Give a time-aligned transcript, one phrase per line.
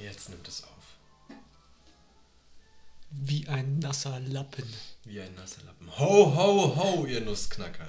[0.00, 0.70] Jetzt nimmt es auf.
[3.10, 4.64] Wie ein nasser Lappen.
[5.04, 5.90] Wie ein nasser Lappen.
[5.98, 7.88] Ho, ho, ho, ihr Nussknacker.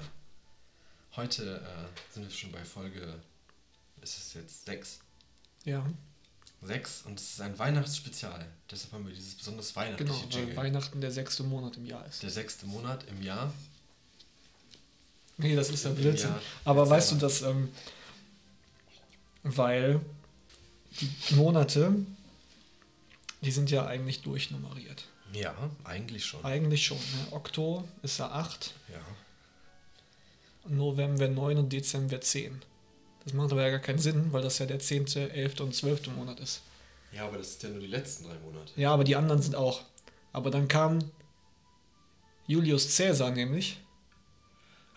[1.16, 3.20] Heute äh, sind wir schon bei Folge,
[4.02, 5.00] ist es jetzt sechs?
[5.66, 5.86] Ja,
[6.62, 8.46] Sechs und es ist ein Weihnachtsspezial.
[8.70, 10.56] Deshalb haben wir dieses besonders weihnachtliche genau, weil Jingle.
[10.58, 12.22] Weihnachten der sechste Monat im Jahr ist.
[12.22, 13.54] Der sechste Monat im Jahr.
[15.38, 16.30] Nee, das ist ja Im Blödsinn.
[16.32, 16.42] Jahr.
[16.66, 17.22] Aber Jetzt weißt du, aber.
[17.22, 17.70] dass, ähm,
[19.44, 20.02] weil
[21.00, 21.94] die Monate,
[23.42, 25.06] die sind ja eigentlich durchnummeriert.
[25.34, 25.54] Ja,
[25.84, 26.44] eigentlich schon.
[26.44, 26.98] Eigentlich schon.
[26.98, 27.32] Ne?
[27.32, 29.00] Oktober ist ja 8, Ja.
[30.68, 32.62] November 9 und Dezember 10.
[33.24, 35.60] Das macht aber ja gar keinen Sinn, weil das ja der 10., 11.
[35.62, 36.08] und 12.
[36.16, 36.62] Monat ist.
[37.12, 38.72] Ja, aber das sind ja nur die letzten drei Monate.
[38.76, 39.82] Ja, aber die anderen sind auch.
[40.32, 41.00] Aber dann kam
[42.48, 43.80] Julius Caesar nämlich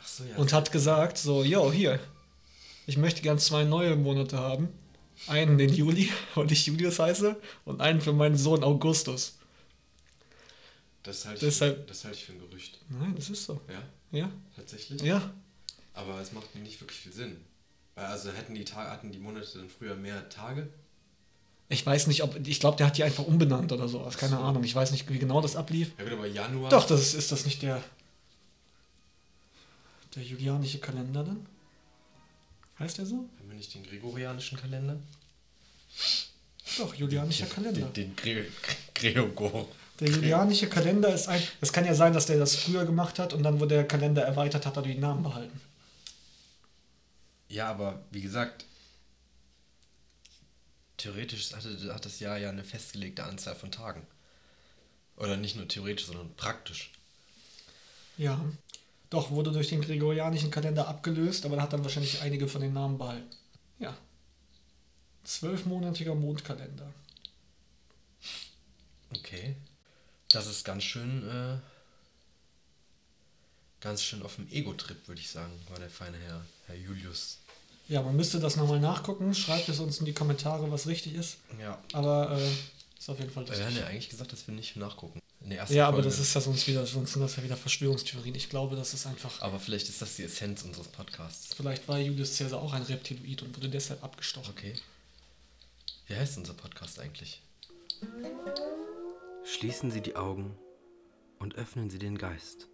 [0.05, 0.37] so, ja.
[0.37, 2.01] und hat gesagt, so, yo, hier,
[2.87, 4.69] ich möchte gern zwei neue Monate haben.
[5.29, 9.35] Einen den Juli, weil ich Julius heiße, und einen für meinen Sohn Augustus.
[11.03, 12.79] das halte ich, deshalb- für, das halte ich für ein Gerücht.
[12.89, 13.61] Nein, das ist so.
[13.69, 15.01] Ja, Ja, tatsächlich.
[15.03, 15.33] ja.
[15.95, 17.37] Aber es macht nicht wirklich viel Sinn.
[17.95, 20.69] Weil also hätten die, Ta hatten die Monate dann früher mehr Tage?
[21.69, 24.17] Ich weiß nicht, ob, ich glaube, der hat die einfach umbenannt oder sowas.
[24.17, 24.43] Keine So.
[24.43, 24.65] Ahnung.
[24.65, 25.93] Ich weiß nicht, wie genau das ablief.
[25.99, 26.71] Ja gut, aber Januar.
[26.71, 27.83] Doch, das ist, ist das nicht der,
[30.15, 31.47] der julianische Kalender dann?
[32.79, 33.29] Heißt der so?
[33.39, 34.99] Haben wir nicht den gregorianischen Kalender?
[36.79, 37.89] Doch, julianischer Kalender.
[37.89, 38.47] Den, den Gre
[38.95, 39.69] Gregor.
[40.01, 41.43] Der julianische Kalender ist ein.
[41.61, 44.23] Es kann ja sein, dass der das früher gemacht hat und dann, wo der Kalender
[44.23, 45.61] erweitert hat, hat er die Namen behalten.
[47.49, 48.65] Ja, aber wie gesagt,
[50.97, 54.07] theoretisch hatte, hat das Jahr ja eine festgelegte Anzahl von Tagen.
[55.17, 56.91] Oder nicht nur theoretisch, sondern praktisch.
[58.17, 58.43] Ja.
[59.13, 62.97] Doch, wurde durch den gregorianischen Kalender abgelöst, aber hat dann wahrscheinlich einige von den Namen
[62.97, 63.29] behalten.
[63.79, 63.95] Ja.
[65.23, 66.91] Zwölfmonatiger Mondkalender.
[69.15, 69.55] Okay.
[70.31, 71.59] Das ist ganz schön, äh,
[73.83, 77.37] ganz schön auf dem Ego-Trip, würde ich sagen, war der feine Herr, Herr Julius.
[77.89, 79.35] Ja, man müsste das nochmal nachgucken.
[79.35, 81.37] Schreibt es uns in die Kommentare, was richtig ist.
[81.61, 81.79] Ja.
[81.93, 82.51] Aber äh,
[83.03, 85.21] ist auf jeden Fall Wir haben ja eigentlich gesagt, dass wir nicht nachgucken.
[85.49, 86.09] Ja, aber Folge.
[86.09, 88.37] das ist ja sonst wieder, sonst sind das ja wieder Verschwörungstheorien.
[88.37, 89.43] Ich glaube, das ist einfach.
[89.43, 91.53] Aber vielleicht ist das die Essenz unseres Podcasts.
[91.53, 94.55] Vielleicht war Julius Caesar auch ein Reptiloid und wurde deshalb abgestochen.
[94.57, 94.75] Okay.
[96.07, 97.43] Wie heißt unser Podcast eigentlich?
[99.45, 100.57] Schließen Sie die Augen
[101.41, 102.69] und öffnen Sie den Geist.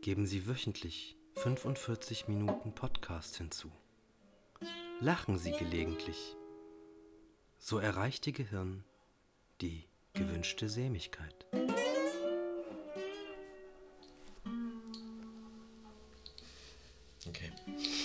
[0.00, 3.70] Geben Sie wöchentlich 45 Minuten Podcast hinzu.
[5.00, 6.34] Lachen Sie gelegentlich.
[7.62, 8.84] So erreicht Ihr Gehirn
[9.60, 9.84] die
[10.14, 11.34] gewünschte Sämigkeit.
[17.28, 17.52] Okay.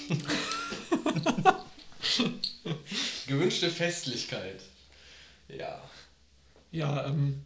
[3.27, 4.61] Gewünschte Festlichkeit.
[5.47, 5.81] Ja.
[6.71, 7.45] Ja, ähm,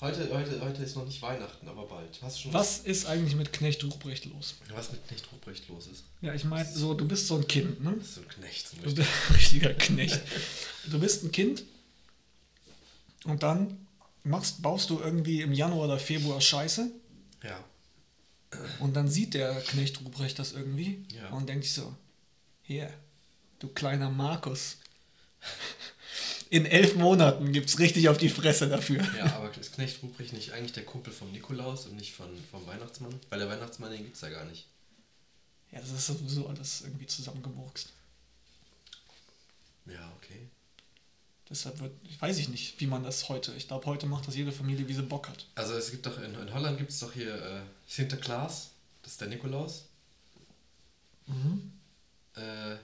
[0.00, 2.22] Heute, heute, heute ist noch nicht Weihnachten, aber bald.
[2.22, 4.54] Hast du schon was ist eigentlich mit Knecht Ruprecht los?
[4.72, 6.04] was mit Knecht Ruprecht los ist?
[6.22, 7.98] Ja, ich meine, so, du bist so ein Kind, ne?
[8.02, 8.68] So ein Knecht.
[8.68, 10.20] So Du bist ein richtiger Knecht.
[10.86, 11.64] Du bist ein Kind
[13.24, 13.86] und dann
[14.24, 16.90] machst, baust du irgendwie im Januar oder Februar Scheiße
[17.42, 17.62] Ja.
[18.78, 21.28] und dann sieht der Knecht Ruprecht das irgendwie Ja.
[21.28, 21.94] und denkt sich so,
[22.62, 22.90] hier,
[23.58, 24.78] du kleiner Markus.
[26.50, 29.02] In elf Monaten gibt's richtig auf die Fresse dafür.
[29.16, 32.66] Ja, aber ist Knecht Ruprecht nicht eigentlich der Kumpel von Nikolaus und nicht von, vom
[32.66, 33.14] Weihnachtsmann?
[33.28, 34.66] Weil der Weihnachtsmann, den gibt's ja gar nicht.
[35.70, 37.90] Ja, das ist sowieso alles irgendwie zusammengemurkst.
[39.86, 40.48] Ja, okay.
[41.48, 44.34] Deshalb wird, ich weiß ich nicht, wie man das heute, ich glaube, heute macht das
[44.34, 45.46] jede Familie, wie sie Bock hat.
[45.54, 48.70] Also es gibt doch, in, in Holland gibt es doch hier äh, Sinterklaas,
[49.02, 49.86] das ist der Nikolaus.
[52.34, 52.76] Äh,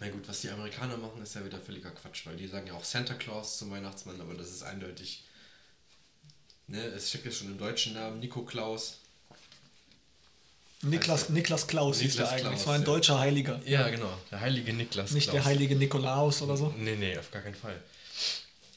[0.00, 2.74] meine gut, was die Amerikaner machen, ist ja wieder völliger Quatsch, weil die sagen ja
[2.74, 5.24] auch Santa Claus zum Weihnachtsmann, aber das ist eindeutig,
[6.66, 8.98] ne, es steckt ja schon im deutschen Namen, Nico Klaus.
[10.82, 12.42] Niklas, Also- Niklas Klaus hieß der eigentlich.
[12.42, 12.86] Klaus, das war ein ja.
[12.86, 13.60] deutscher Heiliger.
[13.66, 15.34] Ja, genau, der heilige Niklas Nicht Klaus.
[15.34, 16.72] der heilige Nikolaus oder so.
[16.78, 17.80] Nee, nee, auf gar keinen Fall.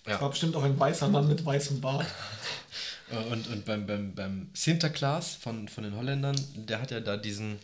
[0.05, 2.07] War Ja, bestimmt auch ein weißer Mann mit weißem Bart.
[3.29, 7.59] und, und beim, beim, beim Sinterklaas von, von den Holländern, der hat ja da diesen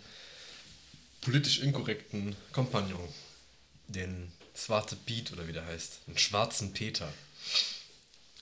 [1.22, 3.10] politisch inkorrekten Kompagnon,
[3.88, 7.12] den Zwarte Piet oder wie der heißt, den schwarzen Peter.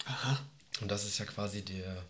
[0.06, 0.40] Aha.
[0.82, 2.04] Und das ist ja quasi der,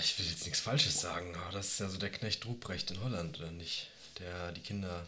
[0.00, 3.00] ich will jetzt nichts Falsches sagen, aber das ist ja so der Knecht Ruprecht in
[3.00, 3.88] Holland, oder nicht?
[4.18, 5.06] Der die Kinder,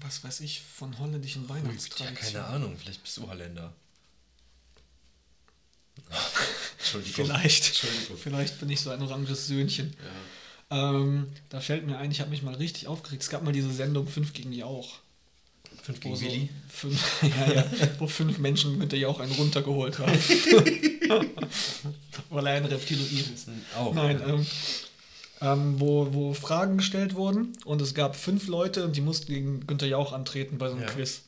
[0.00, 2.16] Was weiß ich von holländischen ja, Weihnachtstraditionen.
[2.16, 3.72] keine Ahnung, vielleicht bist du Holländer.
[6.78, 7.26] Entschuldigung.
[7.26, 7.66] Vielleicht.
[7.68, 8.18] Entschuldigung.
[8.18, 9.94] Vielleicht bin ich so ein oranges Söhnchen.
[10.70, 10.90] Ja.
[10.90, 13.22] Ähm, da fällt mir ein, ich habe mich mal richtig aufgeregt.
[13.22, 15.00] Es gab mal diese Sendung 5 gegen Jauch.
[15.82, 16.48] Fünf wo, gegen so Willi.
[16.68, 17.64] fünf, ja, ja,
[17.98, 20.12] wo fünf Menschen Günther ja auch einen runtergeholt haben.
[22.30, 23.48] Weil er ein Reptiloid ist.
[23.76, 23.92] Auch.
[23.92, 24.46] Nein, ähm,
[25.40, 29.66] ähm, wo, wo Fragen gestellt wurden und es gab fünf Leute und die mussten gegen
[29.66, 30.90] Günther Jauch antreten bei so einem Ja.
[30.90, 31.22] Quiz.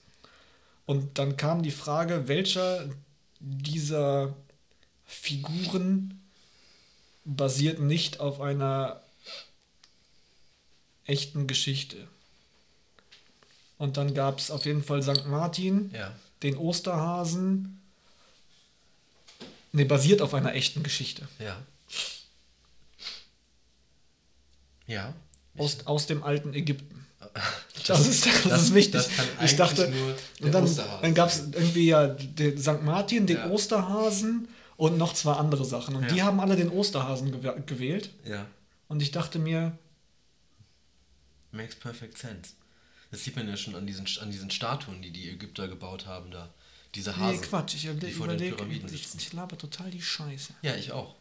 [0.86, 2.88] Und dann kam die Frage, welcher
[3.40, 4.34] dieser
[5.04, 6.22] Figuren
[7.24, 9.00] basiert nicht auf einer
[11.06, 12.08] echten Geschichte.
[13.78, 15.26] Und dann gab es auf jeden Fall St.
[15.26, 16.12] Martin, ja.
[16.42, 17.80] den Osterhasen.
[19.72, 21.26] Ne, basiert auf einer echten Geschichte.
[21.40, 21.56] Ja.
[24.86, 25.12] Ja.
[25.56, 27.06] Aus, aus dem alten Ägypten.
[27.86, 29.02] Das, Das ist, das, ist wichtig.
[29.38, 29.92] Das ich dachte,
[30.40, 30.66] und dann,
[31.02, 32.82] dann gab es irgendwie ja den St.
[32.82, 33.50] Martin, den Ja.
[33.50, 34.48] Osterhasen
[34.78, 35.94] und noch zwei andere Sachen.
[35.96, 36.08] Und Ja.
[36.08, 38.08] die haben alle den Osterhasen gew gewählt.
[38.24, 38.46] Ja.
[38.88, 39.76] Und ich dachte mir,
[41.52, 42.52] Makes perfect sense.
[43.14, 46.32] Das sieht man ja schon an diesen, an diesen Statuen, die die Ägypter gebaut haben
[46.32, 46.52] da.
[46.96, 47.40] Diese Hase.
[47.40, 50.52] nee, Quatsch, ich überlege, den überleg, Pyramiden ich, ich laber total die Scheiße.
[50.62, 51.14] Ja, ich auch.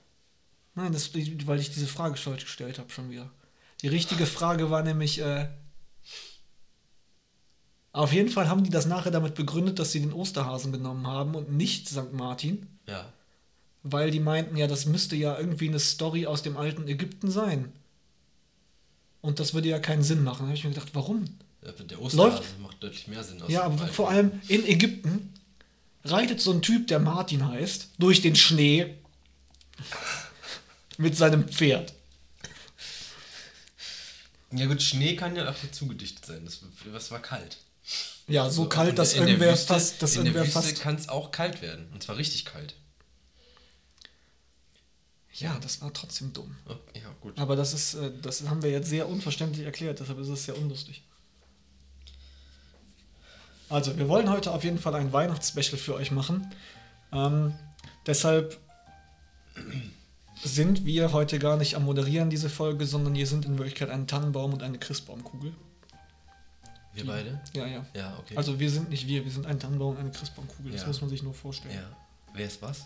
[0.73, 3.29] Nein, das, weil ich diese Frage falsch gestellt habe schon wieder.
[3.83, 5.47] Die richtige Frage war nämlich, äh,
[7.91, 11.35] auf jeden Fall haben die das nachher damit begründet, dass sie den Osterhasen genommen haben
[11.35, 12.11] und nicht St.
[12.11, 12.65] Martin.
[12.87, 13.13] Ja.
[13.83, 17.71] Weil die meinten, ja, das müsste ja irgendwie eine Story aus dem alten Ägypten sein.
[19.21, 20.39] Und das würde ja keinen Sinn machen.
[20.39, 21.25] Da habe ich mir gedacht, warum?
[21.63, 23.41] Der Osterhase Läuft- macht deutlich mehr Sinn.
[23.41, 25.33] aus Ja, aber vor allem in Ägypten
[26.03, 28.95] reitet so ein Typ, der Martin heißt, durch den Schnee
[30.97, 31.93] mit seinem Pferd.
[34.51, 36.45] Ja gut, Schnee kann ja auch dazu gedichtet sein.
[36.45, 36.59] Das,
[36.91, 37.57] das war kalt.
[38.27, 40.61] Ja, so So, kalt, dass in der irgendwer Wüste- fast, dass in der irgendwer Wüste
[40.69, 40.81] fast.
[40.81, 41.87] kann es auch kalt werden.
[41.93, 42.75] Und zwar richtig kalt.
[45.35, 46.55] Ja, das war trotzdem dumm.
[46.93, 47.37] Ja, gut.
[47.39, 50.57] Aber das ist, äh, das haben wir jetzt sehr unverständlich erklärt, deshalb ist es sehr
[50.57, 51.03] unlustig.
[53.69, 56.53] Also, wir wollen heute auf jeden Fall ein Weihnachtsspecial für euch machen.
[57.11, 57.53] Ähm,
[58.05, 58.59] deshalb
[60.43, 64.07] sind wir heute gar nicht am Moderieren diese Folge, sondern hier sind in Wirklichkeit ein
[64.07, 65.53] Tannenbaum und eine Christbaumkugel.
[66.93, 67.41] Wir beide?
[67.53, 67.85] Ja, ja.
[67.95, 68.35] Ja, okay.
[68.37, 70.71] Also wir sind nicht wir, wir sind ein Tannenbaum und eine Christbaumkugel.
[70.71, 70.87] Das Ja.
[70.87, 71.73] muss man sich nur vorstellen.
[71.75, 71.83] ja.
[72.33, 72.85] Wer ist was?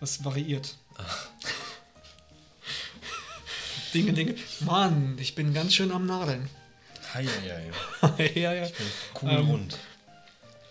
[0.00, 0.76] Das variiert.
[3.94, 4.34] Dinge, Dinge.
[4.60, 6.48] Mann, ich bin ganz schön am Nadeln.
[7.14, 8.24] Hi, ja, ja.
[8.34, 8.68] ja, ja.
[9.14, 9.78] Kugelrund.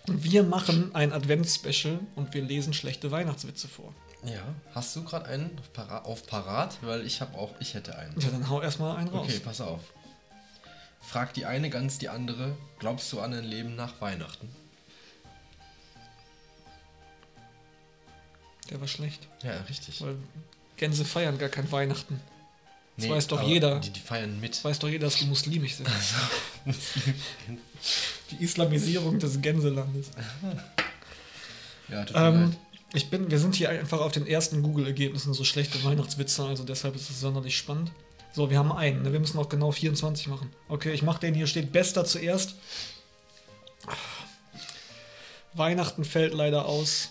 [0.07, 3.93] Wir machen ein Advents-Special und wir lesen schlechte Weihnachtswitze vor.
[4.23, 4.41] ja.
[4.73, 6.77] Hast du gerade einen auf Parat, auf Parat?
[6.81, 8.17] Weil ich habe auch, ich hätte einen.
[8.19, 9.27] Ja, dann hau erstmal einen raus.
[9.27, 9.81] Okay, pass auf.
[11.01, 14.49] Fragt die eine ganz die andere, glaubst du an ein Leben nach Weihnachten?
[18.69, 19.27] Der war schlecht.
[19.43, 20.01] Ja, richtig.
[20.01, 20.17] Weil
[20.75, 22.19] Gänse feiern gar kein Weihnachten.
[22.97, 23.79] Das weiß doch jeder.
[23.79, 24.63] Die, die feiern mit.
[24.63, 25.87] Weiß doch jeder, dass die muslimisch sind.
[28.31, 30.07] Die Islamisierung des Gänselandes.
[31.89, 32.57] Ja, tut mir Ähm, leid.
[32.95, 36.97] ich bin, wir sind hier einfach auf den ersten Google-Ergebnissen so schlechte Weihnachtswitze, also deshalb
[36.97, 37.91] ist es sonderlich spannend.
[38.33, 39.13] So, wir haben einen, ne?
[39.13, 40.51] wir müssen auch genau 24 machen.
[40.67, 42.55] Okay, ich mache den hier, steht bester zuerst.
[45.53, 47.09] Weihnachten fällt leider aus.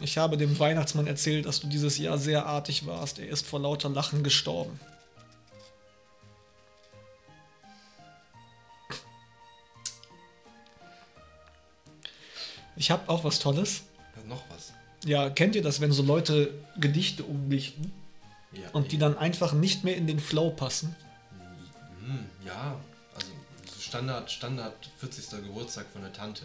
[0.00, 3.20] Ich habe dem Weihnachtsmann erzählt, dass du dieses Jahr sehr artig warst.
[3.20, 4.80] Er ist vor lauter Lachen gestorben.
[12.82, 13.84] Ich habe auch was Tolles.
[14.26, 14.72] Noch was.
[15.04, 17.92] Ja, kennt ihr das, wenn so Leute Gedichte umdichten
[18.52, 20.96] Ja, und die dann einfach nicht mehr in den Flow passen?
[22.04, 22.74] Hm, ja,
[23.14, 23.28] also
[23.72, 25.44] so Standard, Standard 40.
[25.44, 26.42] Geburtstag von der Tante.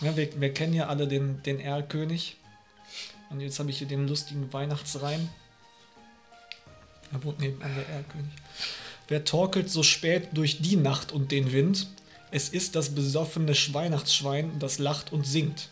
[0.00, 2.36] Ja, wir, wir kennen ja alle den, den Erlkönig.
[3.30, 5.28] Und jetzt habe ich hier den lustigen Weihnachtsreim.
[7.10, 8.30] Da wohnt nebenan der Erlkönig.
[9.08, 11.88] Wer torkelt so spät durch die Nacht und den Wind?
[12.34, 15.68] Es ist das besoffene Weihnachtsschwein, das lacht und singt.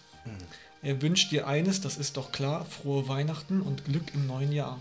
[0.80, 4.78] Er wünscht dir eines, das ist doch klar, frohe Weihnachten und Glück im neuen Jahr.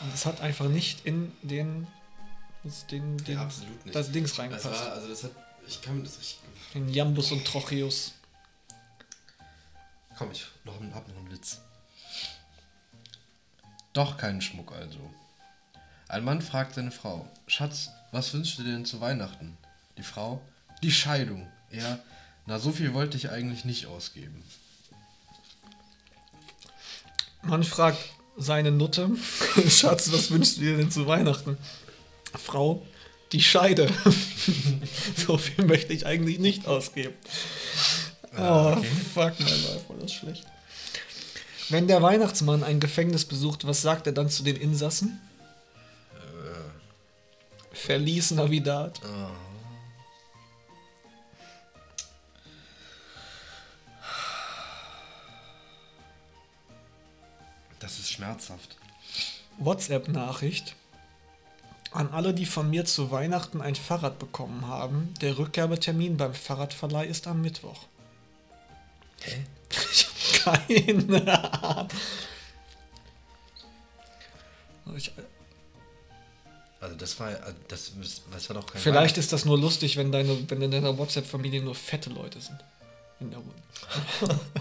[0.00, 1.86] Und es hat einfach nicht in den,
[2.64, 3.94] das, den, den Ja, absolut nicht.
[3.94, 4.64] das Dings Das reingepasst.
[4.86, 5.32] war, also das hat,
[5.68, 6.38] ich kann mir das richtig...
[6.72, 8.14] Den Jambus und Trocheus.
[10.16, 11.60] Komm, ich noch, hab noch einen Witz.
[13.92, 15.00] Doch keinen Schmuck also.
[16.08, 19.56] Ein Mann fragt seine Frau, Schatz, was wünschst du dir denn zu Weihnachten?
[19.98, 20.40] Die Frau,
[20.82, 21.46] die Scheidung.
[21.70, 21.98] Er,
[22.46, 24.42] na so viel wollte ich eigentlich nicht ausgeben.
[27.42, 27.98] Man fragt
[28.36, 29.10] seine Nutte,
[29.68, 31.56] Schatz, was wünschst du dir denn zu Weihnachten?
[32.34, 32.86] Frau,
[33.32, 33.90] die Scheide.
[35.26, 37.14] so viel möchte ich eigentlich nicht ausgeben.
[38.36, 38.86] Ah, Oh, okay.
[39.14, 40.44] fuck, mein Life, war das schlecht.
[41.68, 45.20] Wenn der Weihnachtsmann ein Gefängnis besucht, was sagt er dann zu den Insassen?
[47.80, 49.00] verließ Navidad.
[49.04, 49.08] Oh.
[49.08, 49.30] Ah.
[57.78, 58.76] Das ist schmerzhaft.
[59.58, 60.76] WhatsApp-Nachricht
[61.92, 65.12] an alle, die von mir zu Weihnachten ein Fahrrad bekommen haben.
[65.20, 67.86] Der Rückgabetermin beim Fahrradverleih ist am Mittwoch.
[69.22, 69.44] Hä?
[69.92, 71.88] Ich hab keine Ahnung.
[74.96, 75.12] Ich,
[76.80, 77.92] also das war also das,
[78.32, 81.62] das war doch kein vielleicht ist das nur lustig, wenn, deine, wenn in deiner WhatsApp-Familie
[81.62, 82.58] nur fette Leute sind.
[83.20, 83.38] In der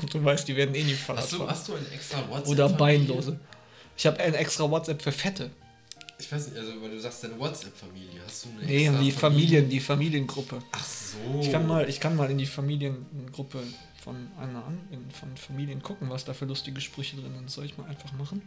[0.02, 1.50] Und du weißt, die werden eh nie Fahrrad Hast du, fahren.
[1.50, 2.48] hast du ein extra WhatsApp?
[2.48, 2.70] Oder?
[2.70, 3.40] Beinlose.
[3.96, 5.50] Ich habe ein extra WhatsApp für Fette.
[6.20, 8.20] Ich weiß nicht, also weil du sagst deine WhatsApp-Familie.
[8.26, 9.14] Hast du eine Nee, extra die Familie?
[9.14, 10.62] Familien, die Familiengruppe.
[10.74, 11.40] Ach so.
[11.40, 13.60] Ich kann mal, ich kann mal in die Familiengruppe
[14.04, 17.50] von einer an, in, von Familien gucken, was da für lustige Sprüche drin sind.
[17.50, 18.42] Soll ich mal einfach machen?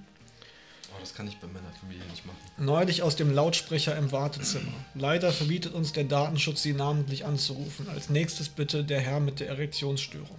[0.94, 2.38] Oh, das kann ich bei meiner Familie nicht machen.
[2.58, 4.72] Neulich aus dem Lautsprecher im Wartezimmer.
[4.94, 7.88] Leider verbietet uns der Datenschutz, Sie namentlich anzurufen.
[7.88, 10.38] Als nächstes bitte der Herr mit der Erektionsstörung.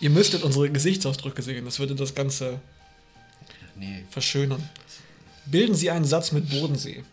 [0.00, 2.60] Ihr müsstet unsere Gesichtsausdrücke sehen, das würde das Ganze
[3.76, 4.04] Nee.
[4.10, 4.68] verschönern.
[5.46, 7.04] Bilden Sie einen Satz mit Bodensee.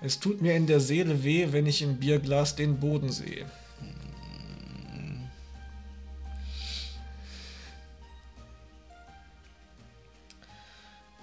[0.00, 3.46] Es tut mir in der Seele weh, wenn ich im Bierglas den Boden sehe.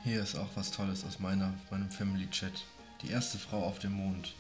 [0.09, 2.65] Hier ist auch was Tolles aus meiner, meinem Family-Chat.
[3.03, 4.33] Die erste Frau auf dem Mond.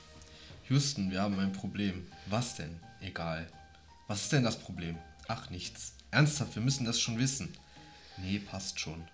[0.67, 2.07] Houston, wir haben ein Problem.
[2.25, 2.79] Was denn?
[3.01, 3.45] Egal.
[4.07, 4.97] Was ist denn das Problem?
[5.27, 5.93] Ach, nichts.
[6.09, 7.53] Ernsthaft, wir müssen das schon wissen.
[8.17, 9.07] Nee, passt schon.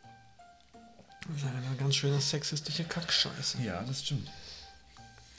[1.28, 3.62] Das ist eine ganz schöne sexistische Kackscheiße.
[3.62, 4.32] Ja, das stimmt.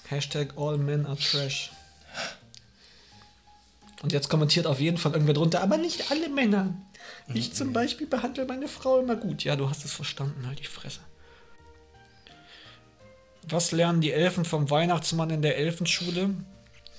[0.09, 1.73] Hashtag all men are trash.
[4.03, 6.75] Und jetzt kommentiert auf jeden Fall irgendwer drunter, aber nicht alle Männer.
[7.35, 9.45] Ich zum Beispiel behandle meine Frau immer gut.
[9.45, 11.01] Ja, du hast es verstanden, halt die Fresse.
[13.49, 16.31] Was lernen die Elfen vom Weihnachtsmann in der Elfenschule?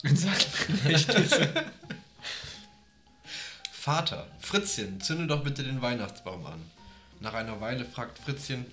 [0.03, 0.35] In seinem
[0.67, 1.31] Gedächtnis.
[3.71, 6.61] Vater, Fritzchen, zünde doch bitte den Weihnachtsbaum an.
[7.19, 8.65] Nach einer Weile fragt Fritzchen,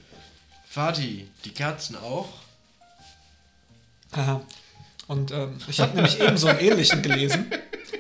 [0.69, 2.29] Vati, die Kerzen auch?
[4.13, 4.41] Aha.
[5.07, 7.51] Und ähm, ich habe nämlich eben so einen ähnlichen gelesen.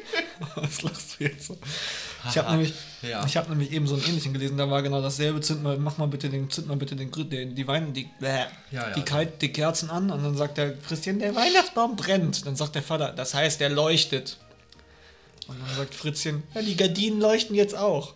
[0.55, 1.59] Was lachst du jetzt so?
[2.31, 3.25] Ich habe nämlich, Ja.
[3.27, 5.41] ich hab nämlich eben so einen ähnlichen gelesen, da war genau dasselbe.
[5.41, 8.25] Zünd mal, mach mal bitte den, zünd mal bitte den, den die Wein, die, äh,
[8.25, 8.91] Ja, ja.
[8.91, 12.47] die, Kalt, die Kerzen an und dann sagt der Christian, der Weihnachtsbaum brennt.
[12.47, 14.37] Dann sagt der Vater, das heißt, der leuchtet.
[15.49, 18.15] Und dann sagt Fritzchen, ja, die Gardinen leuchten jetzt auch.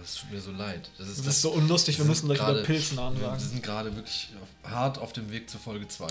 [0.00, 0.90] Das tut mir so leid.
[0.98, 3.62] Das ist, Das ist so unlustig, wir wir müssen gleich über gerade- Pilznamen Wir sind
[3.62, 4.28] gerade wirklich
[4.64, 6.06] hart auf dem Weg zur Folge 2.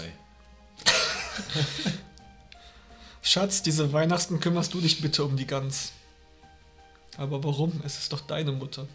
[3.21, 5.93] Schatz, diese Weihnachten kümmerst du dich bitte um die Gans.
[7.17, 7.81] Aber warum?
[7.85, 8.87] Es ist doch deine Mutter.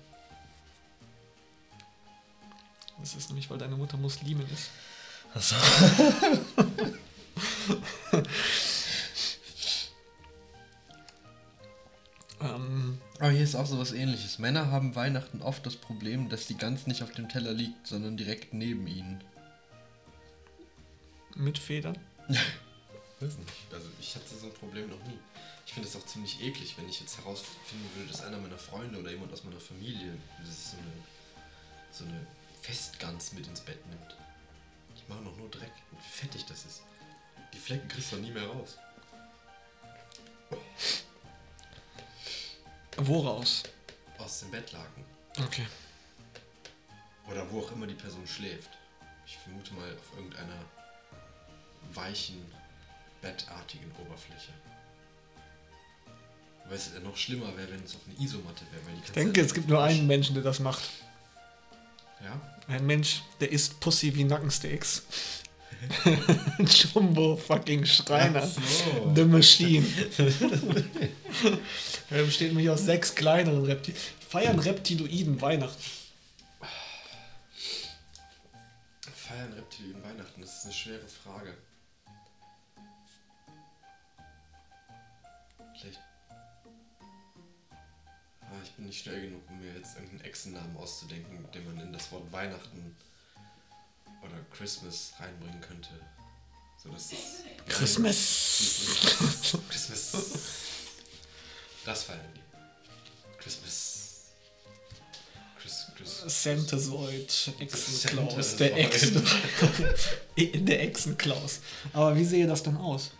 [2.98, 4.70] Das ist nämlich, weil deine Mutter Muslimin ist.
[5.34, 5.54] Also,
[12.40, 14.38] Ähm, Aber hier ist auch so was ähnliches.
[14.38, 18.16] Männer haben Weihnachten oft das Problem, dass die Gans nicht auf dem Teller liegt, sondern
[18.16, 19.22] direkt neben ihnen.
[21.34, 21.98] Mit Federn.
[22.28, 23.72] Weiß nicht.
[23.72, 25.18] Also ich hatte so ein Problem noch nie.
[25.66, 28.98] Ich finde es auch ziemlich eklig, wenn ich jetzt herausfinden würde, dass einer meiner Freunde
[28.98, 30.92] oder jemand aus meiner Familie so eine,
[31.90, 32.26] so eine
[32.62, 34.16] Festgans mit ins Bett nimmt.
[34.94, 35.72] Ich mache noch nur Dreck.
[35.92, 36.82] Wie fettig das ist.
[37.52, 38.76] Die Flecken kriegst du nie mehr raus.
[42.96, 43.62] Woraus?
[44.18, 45.04] Aus dem Bettlaken.
[45.38, 45.66] Okay.
[47.30, 48.70] Oder wo auch immer die Person schläft.
[49.26, 50.64] Ich vermute mal auf irgendeiner
[51.94, 52.36] weichen,
[53.20, 54.52] bettartigen Oberfläche.
[56.68, 58.84] Weil es ja noch schlimmer wäre, wenn es auf eine Isomatte wäre.
[58.86, 60.82] Weil die Ich denke, es gibt nur einen Menschen, der das macht.
[62.22, 62.40] Ja?
[62.68, 65.04] Ein Mensch, der isst Pussy wie Nackensteaks.
[66.58, 68.46] Jumbo fucking Schreiner.
[68.46, 69.12] so.
[69.14, 69.86] The Machine.
[72.10, 74.00] er besteht nämlich aus sechs kleineren Reptilien.
[74.28, 75.82] Feiern Reptiloiden Weihnachten.
[79.14, 81.54] Feiern Reptilien Weihnachten, das ist eine schwere Frage.
[88.66, 92.10] Ich bin nicht schnell genug, um mir jetzt irgendeinen Echsennamen auszudenken, den man in das
[92.12, 92.96] Wort Weihnachten
[94.22, 95.90] oder Christmas reinbringen könnte.
[96.82, 97.12] So dass.
[97.68, 99.56] Christmas.
[99.68, 100.12] Christmas.
[101.84, 102.40] Das feiern die.
[103.38, 104.32] Christmas.
[105.58, 106.42] Chris, Chris.
[106.42, 109.22] Santasoid, Echsenklaus, der Echsen.
[110.36, 111.60] der Echsenklaus.
[111.92, 113.12] Aber wie sehe das dann aus?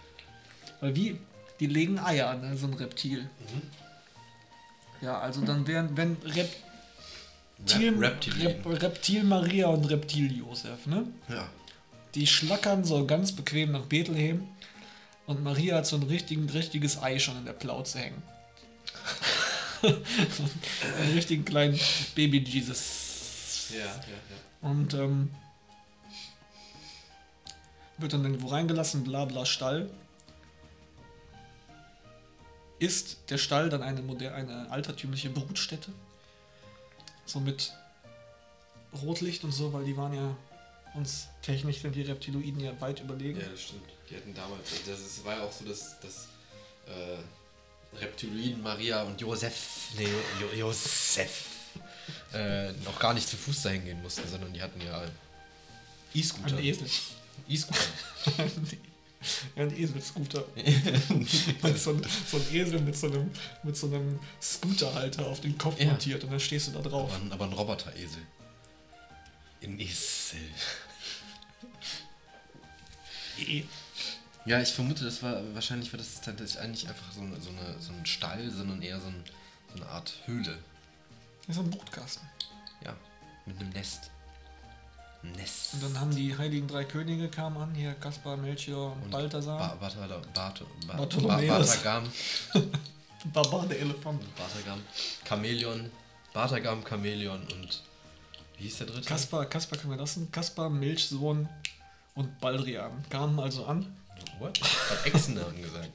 [0.80, 1.20] Weil wie,
[1.60, 3.22] die legen Eier an, ne, so ein Reptil.
[3.22, 3.85] Mhm.
[5.06, 8.26] Ja, also dann wären, wenn Reptil, Rep.
[8.40, 11.06] Rep, Reptil Maria und Reptil Josef, ne?
[11.28, 11.48] Ja.
[12.16, 14.48] Die schlackern so ganz bequem nach Bethlehem
[15.26, 18.20] und Maria hat so ein richtigen, richtiges Ei schon in der Plauze hängen.
[19.82, 21.78] einen richtigen kleinen
[22.16, 23.68] Baby Jesus.
[23.70, 24.68] Ja, ja, ja.
[24.68, 25.30] Und ähm,
[27.98, 29.88] wird dann irgendwo reingelassen, bla bla Stall.
[32.78, 35.92] Ist der Stall dann eine, moder eine altertümliche Brutstätte?
[37.24, 37.72] So mit
[39.02, 40.36] Rotlicht und so, weil die waren ja
[40.94, 43.40] uns technisch sind die Reptiloiden ja weit überlegen.
[43.40, 43.88] Ja, das stimmt.
[44.10, 46.28] Die hatten damals, also das ist, war ja auch so, dass, dass
[46.86, 50.08] äh, Reptiloiden Maria und Josef, nee,
[50.40, 51.48] jo Josef,
[52.32, 55.04] äh, noch gar nicht zu Fuß dahin gehen mussten, sondern die hatten ja
[56.14, 56.56] E-Scooter.
[56.56, 56.88] Ein Esel.
[57.48, 57.80] E-Scooter.
[59.56, 60.44] Ja, ein Eselscooter.
[61.76, 63.30] so, ein, so ein Esel mit so einem,
[63.62, 65.86] mit so einem Scooterhalter auf den Kopf Ja.
[65.86, 67.12] montiert und dann stehst du da drauf.
[67.12, 68.22] aber, ein, aber ein Roboter-Esel.
[69.62, 70.38] Ein Esel.
[73.38, 73.64] Eh.
[74.44, 77.80] Ja, ich vermute, das war wahrscheinlich war das tatsächlich eigentlich einfach so, eine, so, eine,
[77.80, 79.24] so ein Stall, sondern eher so, ein,
[79.74, 80.58] so eine Art Höhle.
[81.46, 82.26] Das ist ein Brutkasten.
[82.84, 82.96] Ja,
[83.44, 84.10] mit einem Nest.
[85.22, 85.74] Nest.
[85.74, 89.58] Und dann haben die heiligen drei Könige kamen an, hier Kaspar, Melchior und, Und Balthasar.
[89.58, 91.82] Ba Bartolo, Barto, ba Bartholomäus.
[91.82, 92.04] Bartagam,
[93.32, 94.22] Barbar der Elefant.
[94.36, 94.80] Bartagam,
[95.26, 95.90] Chamäleon,
[96.32, 97.82] Bartagam, Chamäleon und
[98.58, 99.08] wie hieß der dritte?
[99.08, 100.30] Kaspar, Kaspar können wir lassen.
[100.30, 101.48] Kaspar, Milchsohn
[102.14, 103.94] und Baldrian kamen also an.
[104.38, 104.60] What?
[104.62, 105.90] Hab Echsennamen gesagt.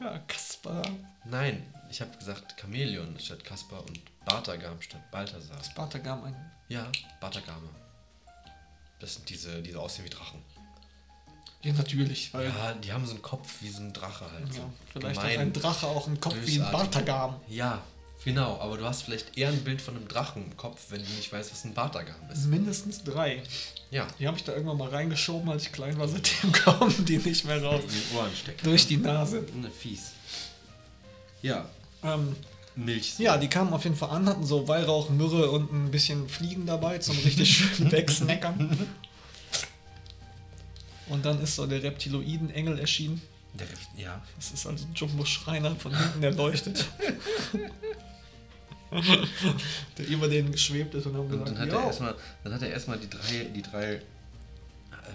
[0.00, 0.82] Ja, Kaspar.
[1.24, 5.56] Nein, ich habe gesagt Chamäleon statt Kaspar und Bartagam statt Balthasar.
[5.56, 6.50] Das Bartagam ein.
[6.68, 6.90] Ja,
[7.20, 7.68] Bartagame.
[9.04, 10.40] Das sind diese, die so aussehen wie Drachen.
[11.62, 14.48] Ja, natürlich, weil Ja, die haben so einen Kopf wie so ein Drache halt.
[14.48, 15.32] ja, so vielleicht gemein.
[15.38, 16.72] hat ein Drache auch einen Kopf wie ein bösartig.
[16.72, 17.36] Bartagam.
[17.48, 17.82] Ja,
[18.24, 21.10] genau, aber du hast vielleicht eher ein Bild von einem Drachen im Kopf, wenn du
[21.12, 22.46] nicht weißt, was ein Bartagam ist.
[22.46, 23.42] Mindestens drei.
[23.90, 26.08] Ja, Die habe ich da irgendwann mal reingeschoben, als ich klein war.
[26.08, 27.82] Seitdem kommen die nicht mehr raus.
[27.82, 28.64] in die Ohren stecken.
[28.64, 29.44] Durch die Nase.
[29.54, 30.12] Ne, fies.
[31.42, 31.68] Ja,
[32.02, 32.34] Ähm,
[32.76, 33.18] Milch.
[33.18, 36.66] ja, die kamen auf jeden Fall an, hatten so Weihrauch, Myrrhe und ein bisschen Fliegen
[36.66, 38.88] dabei zum richtig schön wegsnackern.
[41.08, 43.20] Und dann ist so der Reptiloiden-Engel erschienen.
[43.54, 44.20] Der, ja.
[44.36, 46.86] Das ist also Jumbo Schreiner von hinten erleuchtet.
[49.98, 52.62] der über denen geschwebt ist und haben Und gesagt, dann hat, er erstmal, dann hat
[52.62, 54.00] er erstmal die drei, die drei, äh,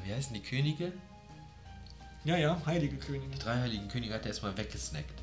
[0.05, 0.91] wie heißen die Könige?
[2.25, 3.31] ja, ja, heilige Könige.
[3.33, 5.19] Die drei heiligen Könige hat er erstmal weggesnackt.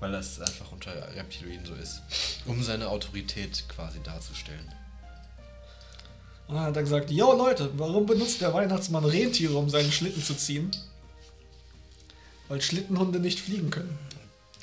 [0.00, 2.02] Weil das einfach unter Reptiloiden so ist.
[2.46, 4.72] Um seine Autorität quasi darzustellen.
[6.46, 10.22] Und dann hat er gesagt, yo Leute, warum benutzt der Weihnachtsmann Rentiere, um seinen Schlitten
[10.22, 10.70] zu ziehen?
[12.48, 13.98] Weil Schlittenhunde nicht fliegen können.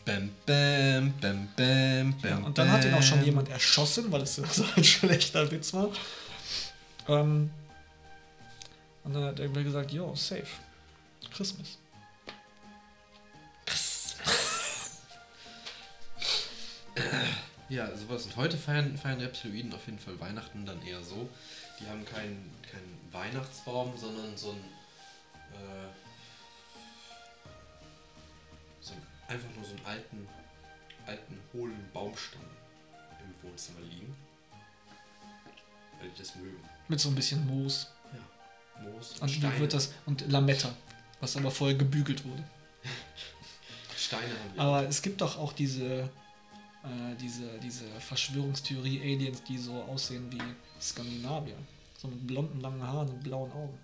[0.05, 2.29] Bam, bam, bam, bam, bam.
[2.29, 5.73] Ja, und dann hat ihn auch schon jemand erschossen, weil es so ein schlechter Witz
[5.73, 5.89] war.
[7.07, 7.51] Ähm,
[9.03, 10.47] und dann hat er gesagt, yo, safe.
[11.35, 11.77] Christmas.
[17.75, 18.25] Ja, sowas.
[18.25, 21.27] Und heute feiern, feiern Reptiloiden auf jeden Fall Weihnachten dann eher so.
[21.77, 24.63] Die haben keinen keinen Weihnachtsbaum, sondern so ein,
[25.51, 25.89] äh,
[28.79, 30.27] so ein einfach nur so einen alten,
[31.05, 32.45] alten, hohlen Baumstamm
[33.19, 34.15] im Wohnzimmer liegen.
[35.99, 36.63] Weil die das mögen.
[36.87, 37.91] Mit so ein bisschen Moos.
[38.13, 38.83] Ja.
[38.83, 39.59] Moos und Und Steine.
[39.59, 39.93] wird das?
[40.05, 40.73] Und Lametta,
[41.19, 42.43] was aber vorher gebügelt wurde.
[43.97, 44.59] Steine haben die.
[44.59, 46.09] Aber es gibt doch auch diese,
[46.85, 50.41] äh, diese, diese Verschwörungstheorie Aliens, die so aussehen wie
[50.81, 51.57] Skandinavier.
[51.97, 53.77] So mit blonden, langen Haaren und blauen Augen.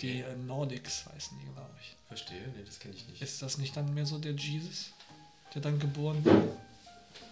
[0.00, 0.20] Die okay.
[0.22, 1.96] äh, Nordics heißen die, glaube ich.
[2.08, 2.48] Verstehe?
[2.56, 3.22] Nee, das kenne ich nicht.
[3.22, 4.92] Ist das nicht dann mehr so der Jesus,
[5.54, 6.56] der dann geboren wurde?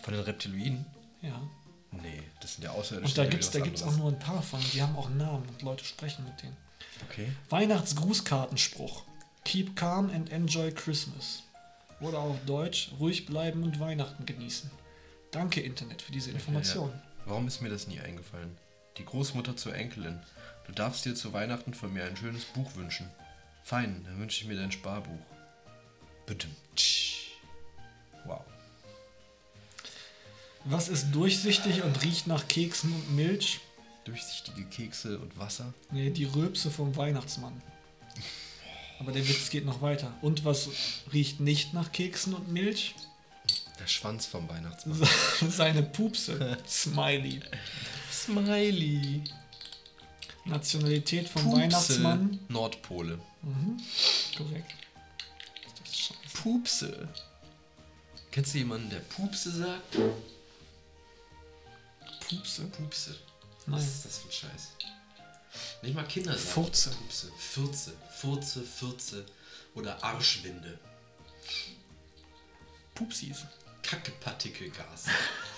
[0.02, 0.84] Von den Reptiloiden?
[1.20, 1.40] Ja.
[1.92, 3.12] Nee, das sind ja Außerirdische.
[3.12, 5.10] Und da die gibt es da gibt's auch nur ein paar von, die haben auch
[5.10, 6.56] Namen und Leute sprechen mit denen.
[7.08, 7.30] Okay.
[7.50, 9.04] Weihnachtsgrußkartenspruch.
[9.44, 11.42] Keep calm and enjoy Christmas.
[12.02, 14.70] Oder auf Deutsch, ruhig bleiben und Weihnachten genießen.
[15.30, 16.92] Danke Internet für diese Information.
[17.24, 18.56] Warum ist mir das nie eingefallen?
[18.98, 20.20] Die Großmutter zur Enkelin.
[20.66, 23.08] Du darfst dir zu Weihnachten von mir ein schönes Buch wünschen.
[23.62, 25.20] Fein, dann wünsche ich mir dein Sparbuch.
[26.26, 26.48] Bitte.
[28.24, 28.44] Wow.
[30.64, 33.60] Was ist durchsichtig und riecht nach Keksen und Milch?
[34.04, 35.72] Durchsichtige Kekse und Wasser.
[35.90, 37.62] Nee, die Rülpse vom Weihnachtsmann.
[39.02, 40.12] Aber der Witz geht noch weiter.
[40.20, 40.68] Und was
[41.12, 42.94] riecht nicht nach Keksen und Milch?
[43.80, 45.08] Der Schwanz vom Weihnachtsmann.
[45.50, 46.56] Seine Pupse.
[46.68, 47.40] Smiley.
[48.12, 49.24] Smiley.
[50.44, 52.38] Nationalität vom Weihnachtsmann.
[52.48, 53.18] Nordpole.
[53.42, 53.82] Mhm.
[54.36, 54.72] Korrekt.
[56.34, 57.08] Pupse.
[58.30, 59.98] Kennst du jemanden, der Pupse sagt?
[62.28, 62.62] Pupse?
[62.66, 63.16] Pupse.
[63.66, 63.80] Nein.
[63.80, 64.68] Was ist das für ein Scheiß?
[65.82, 66.44] Nicht mal Kinder sagen.
[66.44, 66.90] Furze.
[66.90, 67.32] Pupse.
[67.36, 67.92] Fürze.
[68.22, 69.26] Furze, Fürze.
[69.74, 70.78] Oder Arschwinde.
[72.94, 73.46] Pupsis.
[73.82, 75.06] Kackepartikelgas.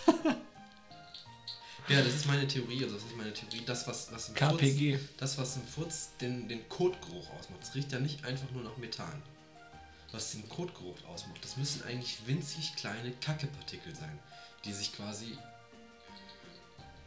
[1.89, 2.83] ja, das ist meine Theorie.
[2.85, 3.63] Also, das ist meine Theorie.
[3.67, 4.97] Das, was, was im KPG.
[4.97, 8.63] Furz, das, was im Furz den, den Kotgeruch ausmacht, das riecht ja nicht einfach nur
[8.63, 9.23] nach Methan.
[10.13, 14.19] Was den Kotgeruch ausmacht, das müssen eigentlich winzig kleine Kackepartikel sein,
[14.65, 15.37] die sich quasi.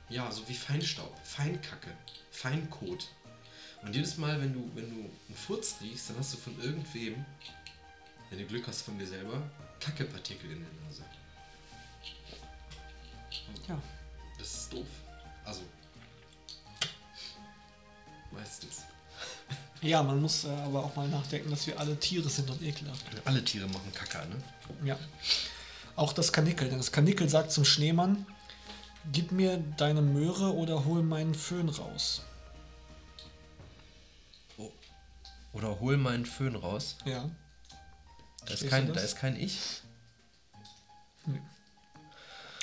[0.09, 1.91] Ja, so wie Feinstaub, Feinkacke,
[2.29, 3.09] Feinkot.
[3.87, 7.23] Und jedes Mal, wenn du, wenn du einen Furz riechst, dann hast du von irgendwem,
[8.29, 9.41] wenn du Glück hast von dir selber,
[9.79, 11.03] Kackepartikel in der Nase.
[13.69, 13.81] Ja.
[14.37, 14.87] Das ist doof.
[15.45, 15.61] Also.
[18.29, 18.81] Meistens.
[19.81, 23.05] Ja, man muss äh, aber auch mal nachdenken, dass wir alle Tiere sind und ekelhaft.
[23.23, 24.35] Alle Tiere machen Kacker, ne?
[24.83, 24.99] Ja.
[25.95, 26.67] Auch das Kanickel.
[26.67, 28.25] Denn das Kanickel sagt zum Schneemann,
[29.13, 32.23] gib mir deine Möhre oder hol meinen Föhn raus.
[35.57, 36.97] Oder hol meinen Föhn raus.
[37.05, 37.29] Ja.
[38.45, 39.81] Da ist, kein, da ist kein Ich.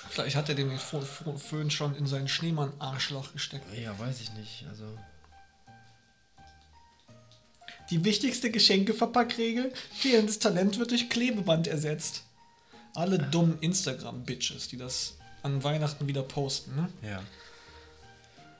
[0.09, 3.67] Vielleicht hat er den Föhn schon in seinen Schneemann-Arschloch gesteckt.
[3.77, 4.65] Ja, weiß ich nicht.
[4.69, 4.97] Also.
[7.91, 12.23] Die wichtigste Geschenkeverpackregel, fehlendes Talent wird durch Klebeband ersetzt.
[12.95, 16.89] Alle dummen Instagram-Bitches, die das an Weihnachten wieder posten, ne?
[17.03, 17.23] Ja.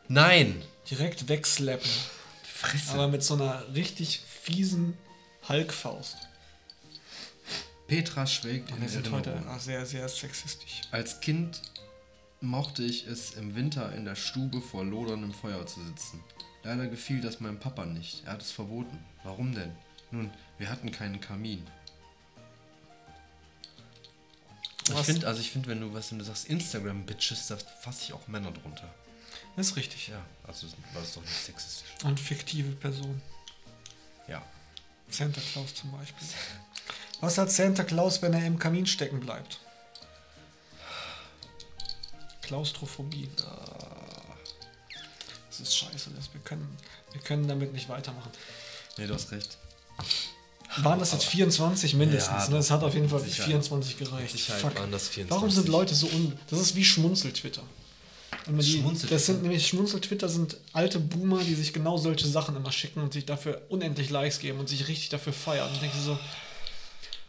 [0.09, 0.61] Nein!
[0.91, 1.91] Direkt wegslappen.
[2.65, 2.93] Fresse.
[2.95, 4.97] Aber mit so einer richtig fiesen
[5.49, 6.17] Hulkfaust.
[7.87, 9.59] Petra schwelgt in Wir sind heute Erinnerung.
[9.61, 10.83] sehr, sehr sexistisch.
[10.91, 11.61] Als Kind
[12.41, 16.21] mochte ich es im Winter in der Stube vor loderndem Feuer zu sitzen.
[16.63, 18.25] Leider gefiel das meinem Papa nicht.
[18.25, 18.99] Er hat es verboten.
[19.23, 19.73] Warum denn?
[20.11, 21.67] Nun, wir hatten keinen Kamin.
[24.89, 25.07] Ich Was?
[25.07, 28.29] finde, also ich finde, wenn du was, wenn du sagst Instagram-Bitches, da fasse ich auch
[28.29, 28.93] Männer drunter.
[29.57, 30.09] Ist richtig.
[30.09, 31.89] Ja, also war das doch nicht sexistisch.
[32.03, 33.23] Und fiktive Personen.
[34.29, 34.43] Ja.
[35.09, 36.27] Santa Claus zum Beispiel.
[37.21, 39.61] Was hat Santa Claus, wenn er im Kamin stecken bleibt?
[42.43, 43.29] Klaustrophobie.
[45.49, 46.11] Das ist scheiße.
[46.11, 46.33] Das.
[46.35, 46.77] Wir, können,
[47.13, 48.31] wir können damit nicht weitermachen.
[48.99, 49.57] Nee, du hast recht.
[50.79, 52.45] Waren das jetzt 24 mindestens?
[52.45, 52.57] Ja, ne?
[52.57, 53.47] Das hat auf jeden Fall Sicherheit.
[53.47, 54.41] 24 gereicht.
[54.41, 54.75] Fuck.
[54.77, 55.31] waren das 24.
[55.31, 56.37] Warum sind Leute so un...
[56.51, 57.63] Das ist wie Schmunzel-Twitter.
[58.45, 59.15] Schmunzel-Twitter?
[59.15, 63.13] Das sind nämlich Schmunzel-Twitter sind alte Boomer, die sich genau solche Sachen immer schicken und
[63.13, 65.73] sich dafür unendlich Likes geben und sich richtig dafür feiern.
[65.73, 66.19] Und denke so...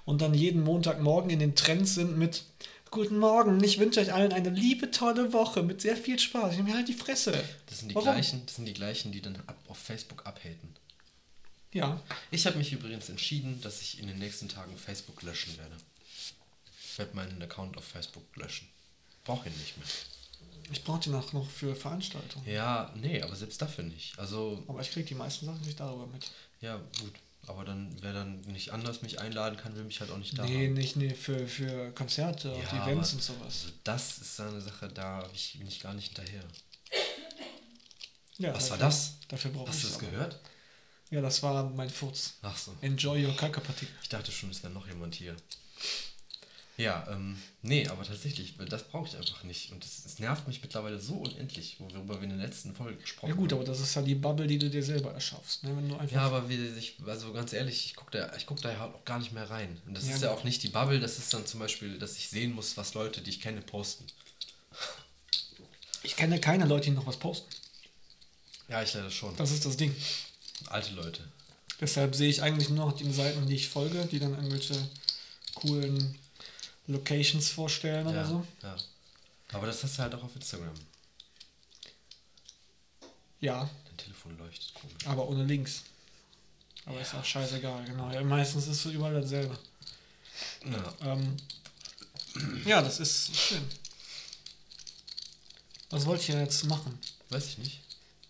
[0.06, 2.44] Und dann jeden Montagmorgen in den Trends sind mit
[2.92, 6.54] Guten Morgen, ich wünsche euch allen eine liebe, tolle Woche mit sehr viel Spaß.
[6.54, 7.44] Ich nehme halt die Fresse.
[7.66, 8.10] Das sind die Warum?
[8.10, 10.76] gleichen, das sind die gleichen, die dann ab, auf Facebook abhaten.
[11.74, 15.76] Ja, Ich habe mich übrigens entschieden, dass ich in den nächsten Tagen Facebook löschen werde.
[16.86, 18.70] Ich werde meinen Account auf Facebook löschen.
[19.26, 19.88] Brauche ihn nicht mehr.
[20.72, 22.46] Ich brauche die nach noch für Veranstaltungen.
[22.48, 24.18] Ja, nee, aber selbst dafür nicht.
[24.20, 26.30] Also, Aber ich kriege die meisten Sachen nicht darüber mit.
[26.62, 27.14] ja, gut.
[27.48, 30.44] Aber dann, wer dann nicht anders mich einladen kann, will mich halt auch nicht da
[30.46, 30.74] nee, haben.
[30.74, 33.44] nicht nee, für, für Konzerte, Ja, Events aber- und sowas.
[33.66, 36.44] Also das ist eine Sache, da ich, bin ich gar nicht hinterher.
[38.38, 39.18] Ja, Was war dafür- das?
[39.28, 40.40] Dafür brauche Hast du das gehört?
[41.12, 42.34] Ja, das war mein Furz.
[42.42, 42.74] Ach so.
[42.82, 43.96] Enjoy your Kackepartikel.
[44.02, 45.36] Ich dachte schon, ist da noch jemand hier.
[46.78, 49.72] Ja, ähm, nee, aber tatsächlich, das brauche ich einfach nicht.
[49.72, 53.36] Und es, nervt mich mittlerweile so unendlich, worüber wir in der letzten Folge gesprochen Ja
[53.36, 53.60] gut, haben.
[53.60, 55.64] aber das ist ja die Bubble, die du dir selber erschaffst.
[55.64, 55.76] Ne?
[55.76, 58.62] Wenn du einfach Ja, aber wie sich, also ganz ehrlich, ich gucke da, ich guck
[58.62, 59.82] da halt auch gar nicht mehr rein.
[59.88, 62.18] Und das Ja, ist ja auch nicht die Bubble, das ist dann zum Beispiel, dass
[62.18, 64.06] ich sehen muss, was Leute, die ich kenne, posten.
[66.04, 67.48] ich kenne keine Leute, die noch was posten.
[68.68, 69.36] Ja, ich leider schon.
[69.38, 69.96] Das ist das Ding.
[70.68, 71.22] Alte Leute.
[71.80, 74.76] Deshalb sehe ich eigentlich nur noch die Seiten, die ich folge, die dann irgendwelche
[75.56, 76.18] coolen
[76.88, 78.46] Locations vorstellen oder ja, so.
[78.62, 78.76] ja.
[79.54, 80.74] Aber das hast du halt auch auf Instagram.
[83.40, 85.06] Ja, Dein Telefon leuchtet komisch.
[85.06, 85.84] aber ohne Links.
[86.86, 88.12] Aber ist auch scheißegal, genau.
[88.12, 89.58] Ja, meistens ist es überall dasselbe.
[90.66, 90.94] Ja.
[91.02, 91.38] Ähm,
[92.66, 93.64] ja, das ist schön.
[95.90, 96.98] Was wollte ich ja jetzt machen?
[97.30, 97.80] Weiß ich nicht.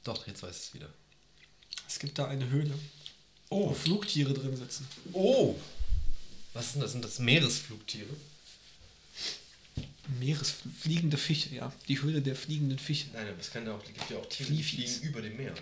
[0.04, 0.90] Doch, jetzt weiß ich es wieder.
[1.88, 2.78] Es gibt da eine Höhle,
[3.50, 4.88] wo Flugtiere drin sitzen.
[5.14, 5.56] Oh!
[6.54, 6.92] Was sind das?
[6.92, 8.10] Sind das Meeresflugtiere?
[10.20, 11.72] Meeresfliegende Fische, ja.
[11.88, 13.08] Die Höhle der fliegenden Fische.
[13.14, 15.54] Nein, aber es kann ja auch, gibt ja auch Tiere, die fliegen über dem Meer.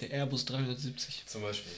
[0.00, 1.24] Der Airbus 370.
[1.26, 1.72] Zum Beispiel.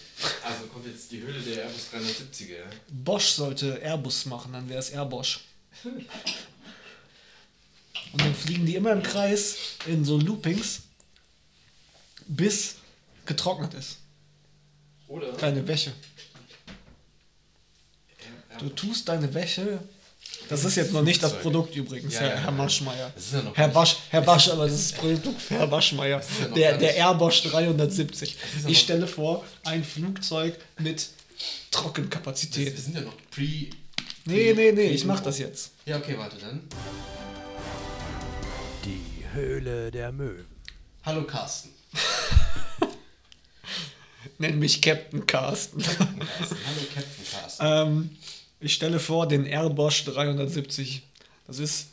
[0.45, 2.71] Also kommt jetzt die Höhle der Airbus 370er, ja?
[2.91, 5.41] Bosch sollte Airbus machen, dann wäre es Airbosch.
[8.13, 10.83] Und dann fliegen die immer im Kreis in so Loopings,
[12.27, 12.77] bis
[13.25, 13.99] getrocknet ist.
[15.09, 15.33] Oder?
[15.33, 15.93] Deine Wäsche.
[18.59, 19.79] Du tust deine Wäsche.
[20.49, 21.39] Das ist jetzt noch nicht das.
[21.41, 22.51] Produkt übrigens, Ja, Herr, ja, Herr.
[22.53, 23.11] Maschmeyer.
[23.15, 25.71] Das ist ja noch Herr Wasch, Herr Wasch, aber das ist das Produkt für Herr
[26.49, 28.37] noch Der, der Airbosch 370.
[28.57, 31.07] ist ja Ich stelle vor, ein Flugzeug mit Wir
[31.71, 32.77] Trockenkapazität.
[32.79, 33.69] sind ja noch pre.
[34.27, 35.71] Nee, nee, nee, ich mach das jetzt.
[35.87, 36.61] Ja, okay, warte dann.
[38.85, 40.47] Die Höhle der Möwen.
[41.05, 41.71] Hallo Carsten.
[44.39, 45.81] Nenn mich Captain Carsten.
[45.83, 46.21] Carsten.
[46.41, 47.65] Hallo Captain Carsten.
[47.67, 48.11] ähm,
[48.61, 51.03] ich stelle vor, den Airbosch 370.
[51.47, 51.89] Das ist,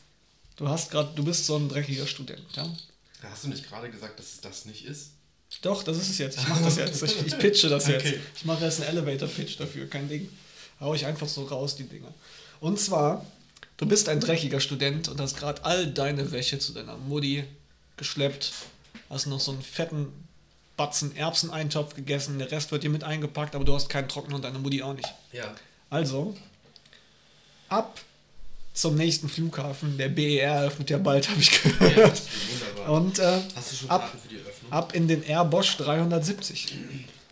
[0.57, 2.67] du hast gerade, du bist so ein dreckiger Student, ja?
[3.23, 5.11] Hast du nicht gerade gesagt, dass es das nicht ist?
[5.61, 6.37] Doch, das ist es jetzt.
[6.37, 7.01] Ich mache das jetzt.
[7.01, 8.05] Ich, ich pitche das jetzt.
[8.05, 8.19] Okay.
[8.35, 10.29] Ich mache jetzt einen Elevator-Pitch dafür, kein Ding.
[10.79, 12.13] Hau ich einfach so raus, die Dinger.
[12.59, 13.25] Und zwar,
[13.77, 17.43] du bist ein dreckiger Student und hast gerade all deine Wäsche zu deiner Mutti
[17.95, 18.51] geschleppt.
[19.09, 20.07] Hast noch so einen fetten
[20.75, 22.37] Batzen Erbseneintopf gegessen.
[22.37, 24.93] Der Rest wird dir mit eingepackt, aber du hast keinen Trockner und deine Mutti auch
[24.93, 25.11] nicht.
[25.31, 25.55] Ja.
[25.89, 26.35] Also,
[27.69, 27.99] ab
[28.73, 29.97] zum nächsten Flughafen.
[29.97, 32.13] Der BER öffnet ja bald, habe ich ja gehört.
[32.17, 32.89] ist wunderbar.
[32.93, 33.41] Und äh,
[33.87, 34.15] ab,
[34.69, 36.75] ab in den Airbosch 370.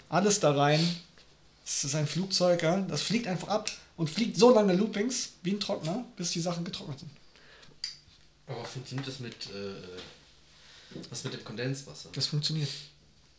[0.09, 0.79] Alles da rein.
[1.63, 2.77] Das ist ein Flugzeug, ja?
[2.81, 6.63] das fliegt einfach ab und fliegt so lange Loopings wie ein Trockner, bis die Sachen
[6.63, 7.11] getrocknet sind.
[8.47, 9.33] Aber funktioniert das mit.
[9.47, 12.09] Äh, was mit dem Kondenswasser?
[12.13, 12.69] Das funktioniert.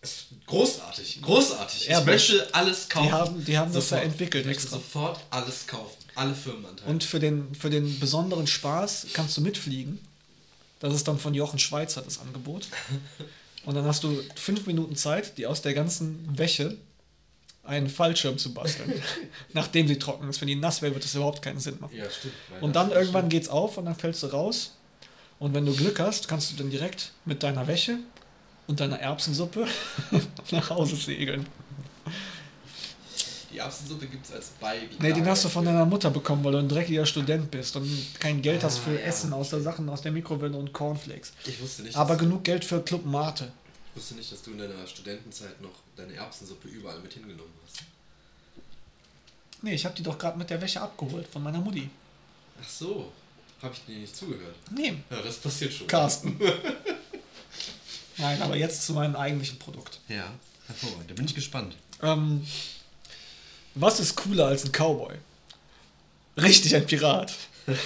[0.00, 1.86] Es großartig, großartig.
[1.86, 3.06] Ja, ich möchte alles kaufen.
[3.06, 4.76] Die haben, die haben das ja entwickelt Ich möchte extra.
[4.76, 5.96] sofort alles kaufen.
[6.16, 6.90] Alle Firmenanteile.
[6.90, 10.00] Und für den, für den besonderen Spaß kannst du mitfliegen.
[10.80, 12.68] Das ist dann von Jochen Schweizer das Angebot.
[13.64, 16.76] Und dann hast du fünf Minuten Zeit, die aus der ganzen Wäsche
[17.64, 18.92] einen Fallschirm zu basteln.
[19.52, 20.40] Nachdem sie trocken ist.
[20.40, 21.96] Wenn die nass wäre, wird das überhaupt keinen Sinn machen.
[21.96, 22.34] ja, stimmt.
[22.60, 23.30] Und dann irgendwann stimmt.
[23.30, 24.72] geht's auf und dann fällst du raus.
[25.38, 27.98] Und wenn du Glück hast, kannst du dann direkt mit deiner Wäsche
[28.66, 29.66] und deiner Erbsensuppe
[30.50, 31.46] nach Hause segeln.
[33.56, 34.96] Die Erbsensuppe gibt es als Beilage.
[34.98, 37.88] Nee, den hast du von deiner Mutter bekommen, weil du ein dreckiger Student bist und
[38.20, 39.64] kein Geld hast für Ah, ja, Essen aus der okay.
[39.64, 41.32] Sachen aus der Mikrowelle und Cornflakes.
[41.46, 43.50] Ich wusste nicht, Aber genug Geld für Club Mate.
[43.90, 47.78] ich wusste nicht, dass du in deiner Studentenzeit noch deine Erbsensuppe überall mit hingenommen hast.
[49.62, 51.88] Nee, ich habe die doch gerade mit der Wäsche abgeholt von meiner Mutti.
[52.62, 53.10] Ach so.
[53.62, 54.54] Habe ich dir nicht zugehört.
[54.70, 55.86] Nee, Ja, das passiert schon.
[55.86, 56.38] Carsten.
[58.18, 59.98] Nein, aber jetzt zu meinem eigentlichen Produkt.
[60.08, 60.30] Ja,
[60.66, 61.10] hervorragend.
[61.10, 61.74] Da bin ich gespannt.
[62.02, 62.46] Ähm,
[63.76, 65.14] was ist cooler als ein Cowboy?
[66.36, 67.32] Richtig, ein Pirat.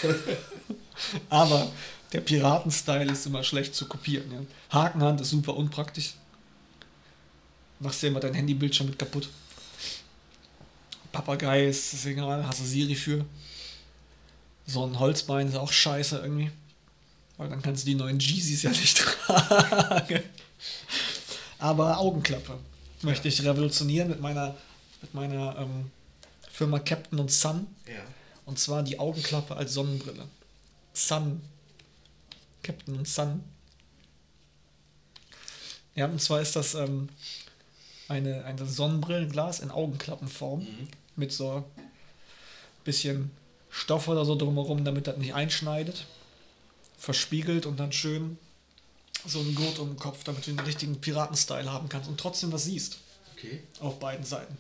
[1.29, 1.71] Aber
[2.13, 4.33] der Piratenstyle ist immer schlecht zu kopieren.
[4.33, 4.41] Ja?
[4.81, 6.15] Hakenhand ist super unpraktisch.
[7.79, 9.29] Machst dir immer dein Handybildschirm mit kaputt.
[11.13, 13.25] Papagei ist, ist egal, hast du Siri für.
[14.67, 16.51] So ein Holzbein ist auch scheiße irgendwie.
[17.37, 20.23] Weil dann kannst du die neuen Jeezys ja nicht tragen.
[21.59, 22.59] Aber Augenklappe
[23.03, 24.57] möchte ich revolutionieren mit meiner,
[25.03, 25.91] mit meiner ähm,
[26.51, 27.67] Firma Captain und Sun.
[27.87, 28.03] Ja.
[28.47, 30.27] Und zwar die Augenklappe als Sonnenbrille.
[30.93, 31.41] Sun.
[32.63, 33.43] Captain und Sun.
[35.95, 37.09] Ja, und zwar ist das ähm,
[38.09, 40.89] eine, eine Sonnenbrillenglas in Augenklappenform Mhm.
[41.17, 41.65] mit so
[42.85, 43.31] bisschen
[43.71, 46.07] Stoff oder so drumherum, damit das nicht einschneidet.
[46.97, 48.39] Verspiegelt und dann schön
[49.27, 52.53] so ein Gurt um den Kopf, damit du den richtigen Piratenstyle haben kannst und trotzdem
[52.53, 52.99] was siehst
[53.37, 53.63] Okay.
[53.81, 54.57] auf beiden Seiten.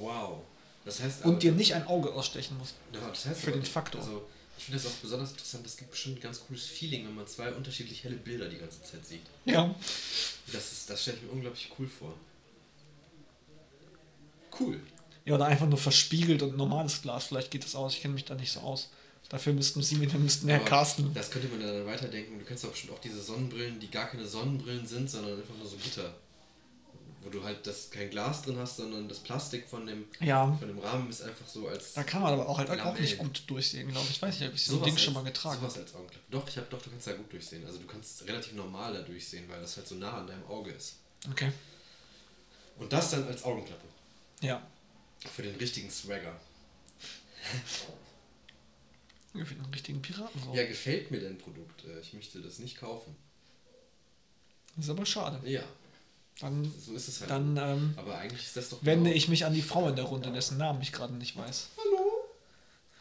[0.00, 0.42] Wow.
[0.84, 2.74] Das heißt Und dir nicht ein Auge ausstechen musst.
[2.92, 4.00] Ja, das heißt für aber- den Faktor.
[4.00, 4.24] Also,
[4.58, 5.66] ich finde das auch besonders interessant.
[5.66, 8.82] Es gibt bestimmt ein ganz cooles Feeling, wenn man zwei unterschiedlich helle Bilder die ganze
[8.82, 9.22] Zeit sieht.
[9.44, 9.74] Ja.
[10.52, 12.14] Das, ist- das stelle ich mir unglaublich cool vor.
[14.58, 14.80] Cool.
[15.24, 17.24] Ja, oder einfach nur verspiegelt und normales Glas.
[17.26, 17.94] Vielleicht geht das aus.
[17.94, 18.90] Ich kenne mich da nicht so aus.
[19.28, 21.14] Dafür müssten sie mit dem müssten Herr Aber Carsten.
[21.14, 22.38] Das könnte man dann weiterdenken.
[22.38, 25.66] Du kennst doch bestimmt auch diese Sonnenbrillen, die gar keine Sonnenbrillen sind, sondern einfach nur
[25.66, 26.12] so Gitter.
[27.24, 30.52] Wo du halt das kein Glas drin hast, sondern das Plastik von dem, Ja.
[30.58, 31.92] von dem Rahmen ist einfach so als.
[31.92, 33.00] Da kann man aber auch halt auch Lamellen.
[33.00, 34.16] nicht gut durchsehen, glaube ich.
[34.16, 35.72] Ich weiß nicht, ob ich so ein Ding schon als- mal getragen habe.
[35.80, 36.24] als Augenklappe.
[36.30, 37.64] Doch, ich hab, doch, du kannst da gut durchsehen.
[37.64, 40.72] Also du kannst relativ normal da durchsehen, weil das halt so nah an deinem Auge
[40.72, 40.96] ist.
[41.30, 41.52] Okay.
[42.78, 43.86] Und das dann als Augenklappe.
[44.40, 44.60] Ja.
[45.32, 46.34] Für den richtigen Swagger.
[49.32, 50.52] Für den richtigen Piraten so.
[50.54, 51.84] Ja, gefällt mir dein Produkt.
[51.84, 53.14] Äh, Ich möchte das nicht kaufen.
[54.76, 55.40] Das ist aber schade.
[55.48, 55.62] Ja,
[56.40, 57.30] Dann, so ist es halt.
[57.30, 58.78] dann ähm, Aber eigentlich ist das doch.
[58.82, 61.36] wende genau- ich mich an die Frau in der Runde, dessen Namen ich gerade nicht
[61.36, 61.68] weiß.
[61.78, 62.10] Hallo?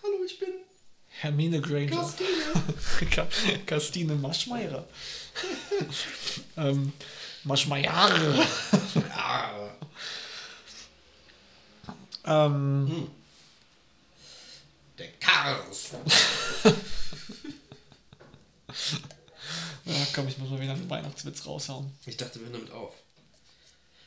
[0.03, 0.49] Hallo, ich bin
[1.07, 2.01] Hermine Granger.
[2.01, 3.09] Christine.
[3.11, 3.27] Ka-
[3.65, 4.85] Christine Maschmeyer.
[6.57, 6.93] ähm,
[7.43, 7.91] Maschmeyer.
[9.15, 9.69] Ah.
[12.25, 13.07] ähm,
[14.99, 15.91] Der Kars.
[19.85, 21.91] ja, komm, ich muss mal wieder einen Weihnachtswitz raushauen.
[22.05, 22.93] Ich dachte, wir hören damit auf.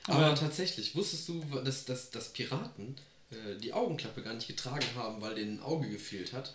[0.06, 2.96] Aber- Aber tatsächlich, wusstest du, dass, dass, dass Piraten
[3.30, 6.54] äh, die Augenklappe gar nicht getragen haben, weil denen ein Auge gefehlt hat?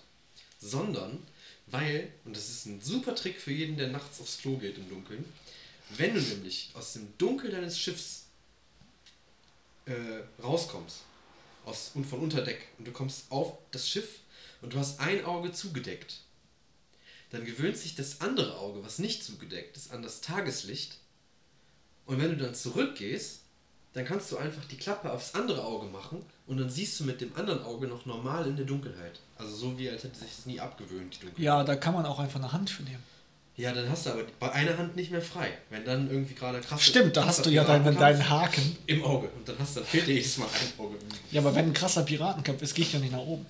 [0.59, 1.25] Sondern
[1.67, 4.89] weil, und das ist ein super Trick für jeden, der nachts aufs Klo geht im
[4.89, 5.23] Dunkeln,
[5.97, 8.25] wenn du nämlich aus dem Dunkel deines Schiffs
[9.85, 9.93] äh,
[10.41, 10.97] rauskommst
[11.65, 14.19] aus, und von Unterdeck und du kommst auf das Schiff
[14.61, 16.17] und du hast ein Auge zugedeckt,
[17.31, 20.97] dann gewöhnt sich das andere Auge, was nicht zugedeckt ist, an das Tageslicht
[22.09, 23.41] und wenn du dann zurückgehst,
[23.93, 27.21] dann kannst du einfach die Klappe aufs andere Auge machen und dann siehst du mit
[27.21, 29.19] dem anderen Auge noch normal in der Dunkelheit.
[29.37, 31.45] Also so wie als hätte sich das nie abgewöhnt, die Dunkelheit.
[31.45, 33.03] Ja, da kann man auch einfach eine Hand für nehmen.
[33.57, 35.55] Ja, dann hast du aber bei einer Hand nicht mehr frei.
[35.69, 38.75] Wenn dann irgendwie gerade krass Stimmt, da hast du ja deinen, deinen Haken.
[38.87, 40.95] im Auge und dann hast du, dann fehlt dir jedes Mal ein Auge.
[41.29, 43.45] Ja, aber wenn ein krasser Piratenkampf ist, gehe ich ja nicht nach oben.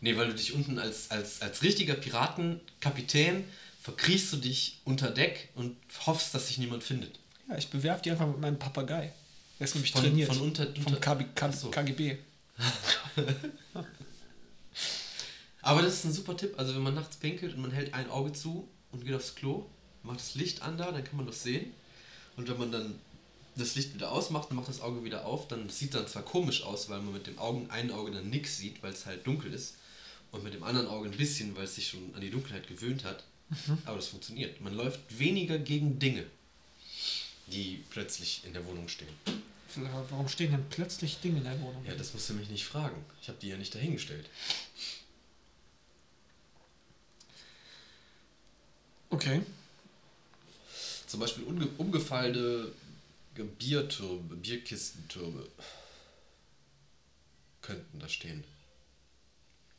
[0.00, 3.44] Nee, weil du dich unten als, als, als richtiger Piratenkapitän
[3.86, 7.20] verkriechst du dich unter Deck und hoffst, dass sich niemand findet.
[7.48, 9.12] Ja, ich bewerfe die einfach mit meinem Papagei.
[9.60, 10.28] Der ist nämlich Von- trainiert.
[10.28, 11.70] von unter- Vom unter- KB, K, so.
[11.70, 12.16] KGB.
[15.62, 16.54] Aber das ist ein super Tipp.
[16.58, 19.66] Also wenn man nachts pinkelt und man hält ein Auge zu und geht aufs Klo,
[20.02, 21.72] macht das Licht an da, dann kann man das sehen.
[22.36, 22.98] Und wenn man dann
[23.56, 26.62] das Licht wieder ausmacht und macht das Auge wieder auf, dann sieht dann zwar komisch
[26.64, 29.52] aus, weil man mit dem Augen, einen Auge dann nichts sieht, weil es halt dunkel
[29.54, 29.76] ist.
[30.32, 33.04] Und mit dem anderen Auge ein bisschen, weil es sich schon an die Dunkelheit gewöhnt
[33.04, 33.22] hat.
[33.84, 34.60] Aber das funktioniert.
[34.60, 36.26] Man läuft weniger gegen Dinge,
[37.46, 39.08] die plötzlich in der Wohnung stehen.
[40.08, 41.84] Warum stehen denn plötzlich Dinge in der Wohnung?
[41.84, 43.04] Ja, das musst du mich nicht fragen.
[43.20, 44.28] Ich habe die ja nicht dahingestellt.
[49.10, 49.42] Okay.
[51.06, 51.44] Zum Beispiel
[51.78, 52.72] umgefallene
[53.58, 55.46] Biertürme, Bierkistentürme
[57.60, 58.44] könnten da stehen.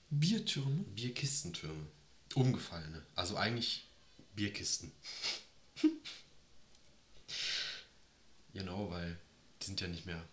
[0.09, 0.83] Biertürme?
[0.95, 1.87] Bierkistentürme.
[2.37, 3.01] Umgefallene.
[3.15, 3.85] Also eigentlich
[4.35, 4.91] Bierkisten.
[8.53, 9.17] genau, weil
[9.61, 10.23] die sind ja nicht mehr.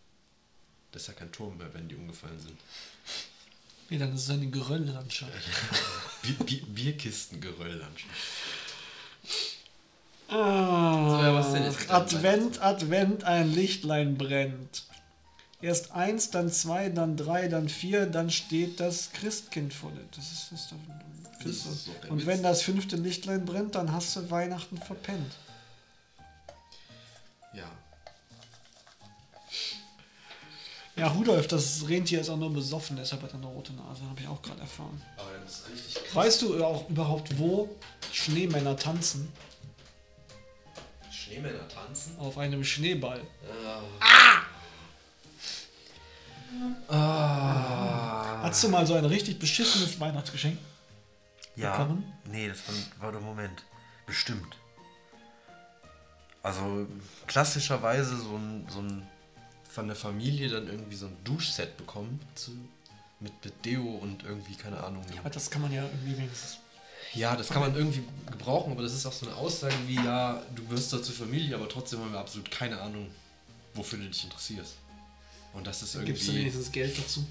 [0.92, 2.58] Das ist ja kein Turm mehr, wenn die umgefallen sind.
[3.90, 5.32] Nee, dann ist es eine Gerölllandschaft.
[6.22, 8.14] Bier, Bier, Bierkistengerölllandschaft.
[10.28, 11.90] Ah, ja, was denn jetzt?
[11.90, 14.84] Advent, Advent, ein Lichtlein brennt.
[15.60, 20.04] Erst eins, dann zwei, dann drei, dann vier, dann steht das Christkind vor dir.
[20.14, 20.76] Das ist, das doch,
[21.38, 22.26] Das ist doch Und Witz.
[22.26, 25.32] wenn das fünfte Lichtlein brennt, dann hast du Weihnachten verpennt.
[27.54, 27.70] Ja.
[30.96, 34.20] Ja, Rudolf, das Rentier ist auch nur besoffen, deshalb hat er eine rote Nase, habe
[34.20, 35.02] ich auch gerade erfahren.
[35.16, 36.14] Aber dann ist eigentlich krass.
[36.14, 37.68] Weißt du auch überhaupt, wo
[38.12, 39.32] Schneemänner tanzen?
[41.10, 42.16] Schneemänner tanzen?
[42.18, 43.22] Auf einem Schneeball.
[44.00, 44.42] Ah.
[46.88, 50.58] Hast du mal so ein richtig beschissenes Weihnachtsgeschenk?
[51.56, 51.72] Ja.
[51.72, 52.12] bekommen?
[52.30, 53.64] Nee, das war, war der Moment.
[54.06, 54.56] Bestimmt.
[56.42, 56.86] Also
[57.26, 59.06] klassischerweise so ein, so ein
[59.74, 62.52] von der Familie dann irgendwie so ein Duschset bekommen zu,
[63.18, 65.04] mit, mit Deo und irgendwie, keine Ahnung.
[65.18, 66.58] Aber das kann man ja irgendwie wenigstens.
[67.14, 70.42] Ja, das kann man irgendwie gebrauchen, aber das ist auch so eine Aussage wie, ja,
[70.54, 73.08] du gehörst da zur Familie, aber trotzdem haben wir absolut keine Ahnung,
[73.74, 74.74] wofür du dich interessierst.
[75.54, 76.40] Und das ist Gibst du irgendwie.
[76.40, 77.24] wenigstens Geld dazu?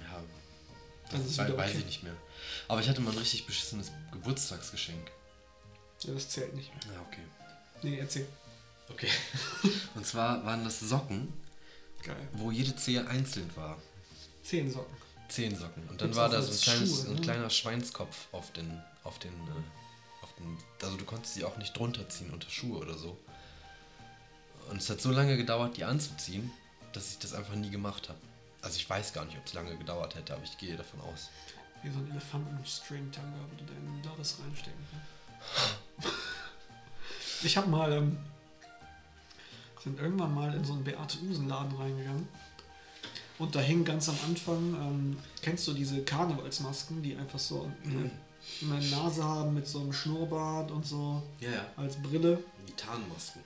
[0.00, 0.20] Ja,
[1.10, 1.74] Das ist weiß okay.
[1.78, 2.14] ich nicht mehr.
[2.68, 5.10] Aber ich hatte mal ein richtig beschissenes Geburtstagsgeschenk.
[6.02, 6.70] Ja, das zählt nicht.
[6.92, 7.22] Ja, okay.
[7.82, 8.26] Nee, erzähl.
[8.88, 9.08] Okay.
[9.94, 11.32] Und zwar waren das Socken,
[12.02, 12.16] Geil.
[12.32, 13.76] wo jede Zehe einzeln war.
[14.42, 14.96] Zehn Socken.
[15.28, 15.82] Zehn Socken.
[15.88, 17.20] Und dann Gibt's war da so ein, kleines, Schuhe, ein ne?
[17.20, 21.76] kleiner Schweinskopf auf den, auf den, äh, auf den, also du konntest sie auch nicht
[21.76, 23.18] drunter ziehen unter Schuhe oder so.
[24.70, 26.50] Und es hat so lange gedauert, die anzuziehen,
[26.92, 28.18] dass ich das einfach nie gemacht habe.
[28.62, 31.28] Also ich weiß gar nicht, ob es lange gedauert hätte, aber ich gehe davon aus.
[31.82, 36.14] Wie so ein Elefanten-String-Tanga, wo du deinen Doris reinstecken kannst.
[37.42, 38.18] Ich habe mal, ähm,
[39.82, 42.28] sind irgendwann mal in so einen Beate-Usen-Laden reingegangen.
[43.38, 48.10] Und da hing ganz am Anfang, ähm, kennst du diese Karnevalsmasken, die einfach so eine,
[48.60, 51.66] eine Nase haben mit so einem Schnurrbart und so Ja, ja.
[51.78, 52.44] als Brille?
[52.68, 53.40] Die Tarnmasken.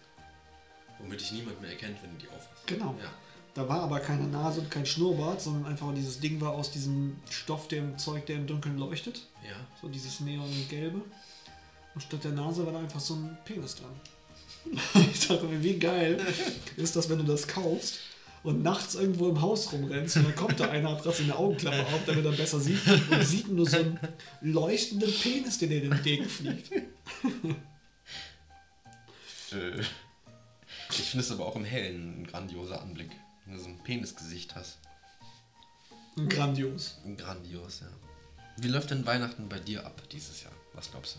[1.05, 2.67] Womit dich niemand mehr erkennt, wenn du die aufhast.
[2.67, 2.97] Genau.
[3.01, 3.11] Ja.
[3.55, 7.17] Da war aber keine Nase und kein Schnurrbart, sondern einfach dieses Ding war aus diesem
[7.31, 9.23] Stoff, dem Zeug, der im Dunkeln leuchtet.
[9.45, 9.55] Ja.
[9.81, 11.03] So dieses Neongelbe.
[11.95, 13.93] Und statt der Nase war da einfach so ein Penis dran.
[15.13, 16.19] Ich dachte mir, wie geil
[16.77, 18.01] ist das, wenn du das kaufst
[18.43, 21.81] und nachts irgendwo im Haus rumrennst und dann kommt da einer, hat gerade seine Augenklappe
[21.81, 22.81] auf, damit er besser sieht
[23.11, 23.99] und sieht nur so einen
[24.41, 26.73] leuchtenden Penis, der dir entgegenfliegt.
[29.53, 29.83] Äh,
[30.99, 33.11] Ich finde es aber auch im Hellen ein grandioser Anblick.
[33.45, 34.79] Wenn du so ein Penisgesicht hast.
[36.29, 36.99] Grandios.
[37.17, 37.89] Grandios, ja.
[38.57, 40.53] Wie läuft denn Weihnachten bei dir ab dieses Jahr?
[40.73, 41.17] Was glaubst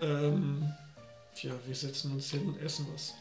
[0.00, 0.04] du?
[0.04, 0.72] Ähm,
[1.34, 3.14] tja, wir setzen uns hin und essen was.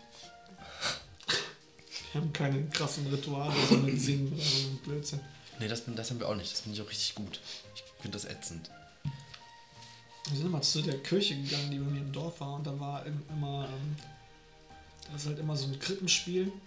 [2.12, 5.20] Wir haben keine krassen Rituale, sondern singen oder so Blödsinn.
[5.60, 6.52] Nee, das, das haben wir auch nicht.
[6.52, 7.40] Das finde ich auch richtig gut.
[7.76, 8.72] Ich finde das ätzend.
[10.30, 12.80] Wir sind immer zu der Kirche gegangen, die bei mir im Dorf war, und da
[12.80, 13.96] war im- immer, ähm,
[15.10, 16.52] da ist halt immer so ein Krippenspiel.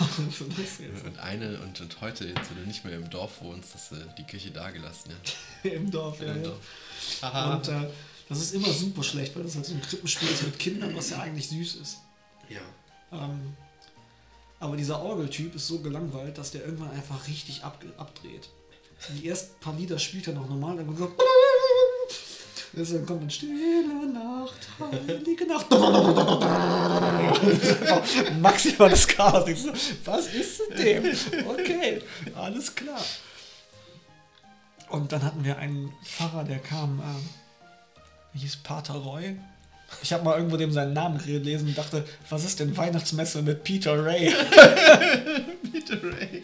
[0.00, 1.02] Das?
[1.04, 3.96] Und eine und, und heute, jetzt, wo du nicht mehr im Dorf wohnst, hast du
[4.18, 5.12] die Kirche dagelassen,
[5.64, 5.70] ja.
[5.70, 6.32] Im Dorf, ja.
[6.32, 6.50] Im ja.
[6.50, 7.54] Dorf.
[7.54, 7.88] Und äh,
[8.28, 11.10] das ist immer super schlecht, weil das halt so ein Krippenspiel ist mit Kindern, was
[11.10, 11.98] ja eigentlich süß ist.
[12.48, 12.60] ja.
[13.12, 13.56] Ähm,
[14.58, 18.48] aber dieser Orgeltyp ist so gelangweilt, dass der irgendwann einfach richtig ab, abdreht.
[19.08, 21.12] Die ersten paar Lieder spielt er noch normal, dann kommt so.
[22.74, 23.52] Dann kommt dann Stille
[24.12, 25.66] Nacht, heilige Nacht.
[28.40, 29.44] Maximales Chaos.
[30.04, 31.04] Was ist mit dem?
[31.48, 32.02] Okay,
[32.34, 33.00] alles klar.
[34.88, 37.02] Und dann hatten wir einen Pfarrer, der kam,
[38.32, 39.36] wie hieß Pater Roy.
[40.02, 43.62] Ich habe mal irgendwo dem seinen Namen gelesen und dachte, was ist denn Weihnachtsmesse mit
[43.64, 44.28] Peter Ray?
[45.72, 46.42] Peter Ray.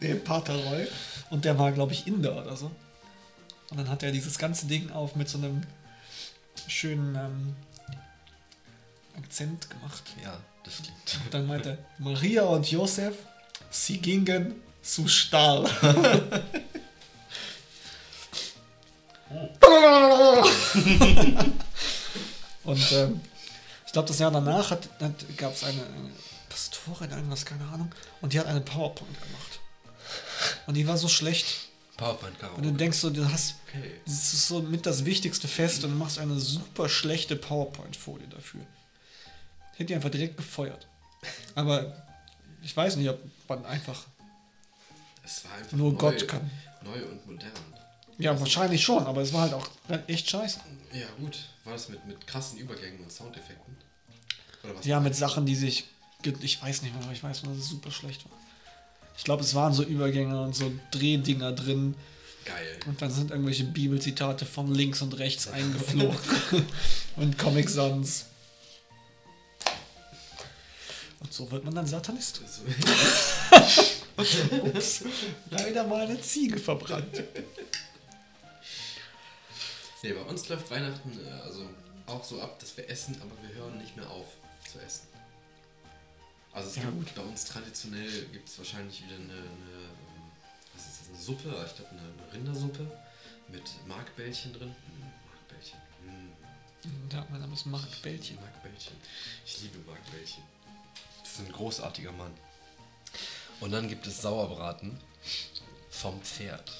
[0.00, 0.88] nee, Pater Roy.
[1.30, 2.70] Und der war, glaube ich, Inder oder so.
[3.70, 5.62] Und dann hat er dieses ganze Ding auf mit so einem
[6.66, 7.56] schönen ähm,
[9.16, 10.04] Akzent gemacht.
[10.22, 11.24] Ja, das klingt.
[11.24, 13.14] Und dann meinte er, Maria und Josef,
[13.70, 15.68] sie gingen zu Stall.
[22.64, 23.20] Und ähm,
[23.86, 24.76] ich glaube, das Jahr danach
[25.36, 26.10] gab es eine, eine
[26.48, 29.60] Pastorin, irgendwas, keine Ahnung, und die hat eine PowerPoint gemacht.
[30.66, 31.46] Und die war so schlecht.
[31.96, 32.72] PowerPoint Und du Karaoke.
[32.72, 33.90] denkst so, du hast, Okay.
[34.06, 38.60] das ist so mit das wichtigste Fest und du machst eine super schlechte PowerPoint-Folie dafür.
[39.72, 40.86] Hätte die einfach direkt gefeuert.
[41.54, 42.04] Aber
[42.62, 43.18] ich weiß nicht, ob
[43.48, 44.06] man einfach
[45.24, 46.48] Es war einfach nur neu, Gott kann.
[46.84, 47.50] Neu und modern.
[48.18, 49.68] Ja, wahrscheinlich schon, aber es war halt auch
[50.06, 50.60] echt scheiße.
[50.92, 51.38] Ja, gut.
[51.64, 53.76] War das mit, mit krassen Übergängen und Soundeffekten?
[54.64, 54.86] Oder was?
[54.86, 55.84] Ja, mit Sachen, die sich.
[56.40, 58.37] Ich weiß nicht mehr, aber ich weiß dass es super schlecht war.
[59.18, 61.96] Ich glaube, es waren so Übergänge und so Drehdinger drin.
[62.44, 62.78] Geil.
[62.86, 66.16] Und dann sind irgendwelche Bibelzitate von links und rechts eingeflogen.
[67.16, 68.26] und Comic Sans.
[71.20, 72.40] Und so wird man dann Satanist.
[74.16, 75.04] Ups,
[75.50, 77.22] leider mal eine Ziege verbrannt.
[80.02, 81.68] nee, bei uns läuft Weihnachten äh, also
[82.06, 84.26] auch so ab, dass wir essen, aber wir hören nicht mehr auf
[84.72, 85.17] zu essen.
[86.52, 90.30] Also es Ja, gibt bei uns traditionell gibt es wahrscheinlich wieder eine, eine, ähm,
[90.74, 92.90] was ist das, eine Suppe, ich glaube eine, eine Rindersuppe
[93.48, 94.68] mit Markbällchen drin.
[94.68, 95.78] Mm, Markbällchen.
[96.04, 98.36] Mm, Ja, mein Name ist Marc Bällchen.
[98.40, 98.96] Markbällchen.
[99.46, 100.42] Ich liebe Markbällchen.
[101.22, 102.32] Das ist ein großartiger Mann.
[103.60, 104.98] Und dann gibt es Sauerbraten
[105.90, 106.70] vom Pferd.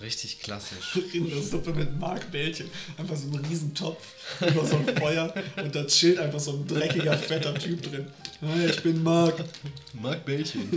[0.00, 0.98] Richtig klassisch.
[1.12, 2.70] Rindersuppe mit Marc Bällchen.
[2.96, 4.02] Einfach so ein Riesentopf
[4.40, 8.10] über so ein Feuer und da chillt einfach so ein dreckiger, fetter Typ drin.
[8.40, 9.44] Hi, ich bin Marc.
[9.92, 10.70] Markbällchen.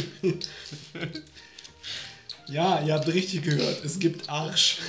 [2.48, 4.80] Ja, ihr habt richtig gehört, es gibt Arsch.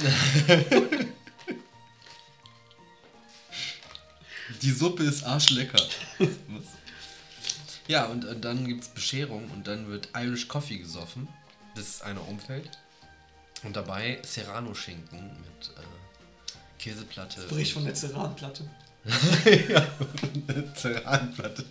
[4.62, 5.80] Die Suppe ist arschlecker.
[7.87, 11.28] Ja, und, und dann gibt es Bescherung und dann wird Irish Coffee gesoffen,
[11.76, 12.70] bis einer umfällt.
[13.64, 15.80] Und dabei Serrano-Schinken mit äh,
[16.78, 17.40] Käseplatte.
[17.42, 18.68] Frisch von der Ceranplatte.
[19.68, 19.86] ja,
[20.48, 21.64] eine Ceranplatte.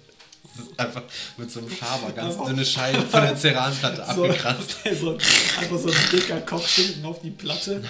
[0.56, 1.04] Das ist einfach
[1.38, 4.78] mit so einem Schaber ganz Einfach- dünne Scheiben von der Ceranplatte So, abgekratzt.
[5.00, 7.84] so, einfach so ein dicker Kochschinken auf die Platte.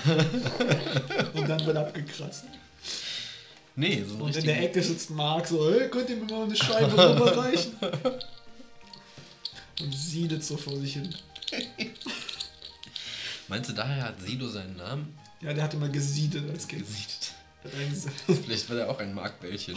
[1.33, 2.45] Und dann wird abgekratzt.
[3.75, 6.43] Nee, so ein Und in der Ecke sitzt Marc so, hey, könnt ihr mir mal
[6.43, 7.73] eine Scheibe rüberreichen?
[9.81, 11.13] Und siedet so vor sich hin.
[13.53, 15.15] Meinst du, daher hat Sido seinen Namen?
[15.39, 16.87] Ja, der hat immer gesiedet als Kind.
[16.87, 17.33] Gesiedet.
[17.63, 19.75] Der Vielleicht war er auch ein Markbällchen.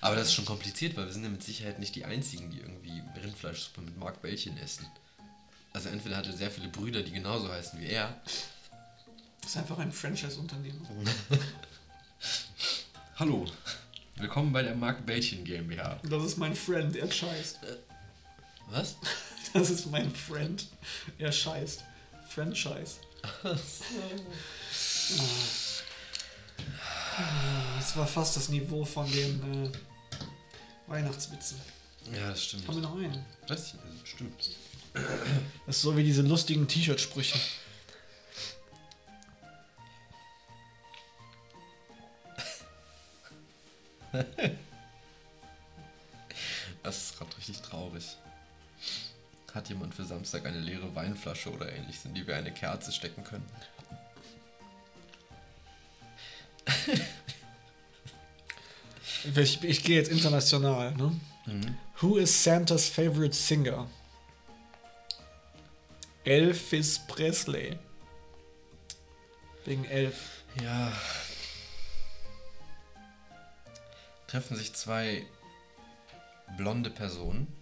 [0.00, 2.58] Aber das ist schon kompliziert, weil wir sind ja mit Sicherheit nicht die Einzigen, die
[2.58, 4.88] irgendwie Rindfleischsuppe mit Markbällchen essen.
[5.72, 8.12] Also entweder hat er sehr viele Brüder, die genauso heißen wie er.
[9.40, 10.84] Das ist einfach ein Franchise-Unternehmen.
[13.20, 13.46] Hallo,
[14.16, 16.00] willkommen bei der Markbällchen GmbH.
[16.02, 17.60] Das ist mein Friend, er scheißt.
[18.66, 18.96] Was?
[19.54, 20.66] Das ist mein Friend,
[21.18, 21.84] er scheißt.
[22.28, 22.96] Franchise.
[23.42, 23.56] Ah,
[27.78, 29.70] Das war fast das Niveau von den äh,
[30.86, 31.58] Weihnachtswitzen.
[32.12, 32.68] Ja, das stimmt.
[32.68, 33.24] Haben wir noch einen?
[33.48, 34.50] Weiß ich nicht, stimmt.
[35.66, 37.38] Das ist so wie diese lustigen T-Shirt-Sprüche.
[46.82, 48.16] Das ist gerade richtig traurig.
[49.58, 53.24] Hat jemand für Samstag eine leere Weinflasche oder ähnliches, in die wir eine Kerze stecken
[53.24, 53.44] können?
[59.34, 60.94] Ich, ich gehe jetzt international.
[60.94, 61.18] Ne?
[62.00, 63.90] Who is Santa's favorite singer?
[66.22, 67.76] Elvis Presley.
[69.64, 70.44] Wegen Elf.
[70.62, 70.92] Ja.
[74.28, 75.26] Treffen sich zwei
[76.56, 77.57] blonde Personen.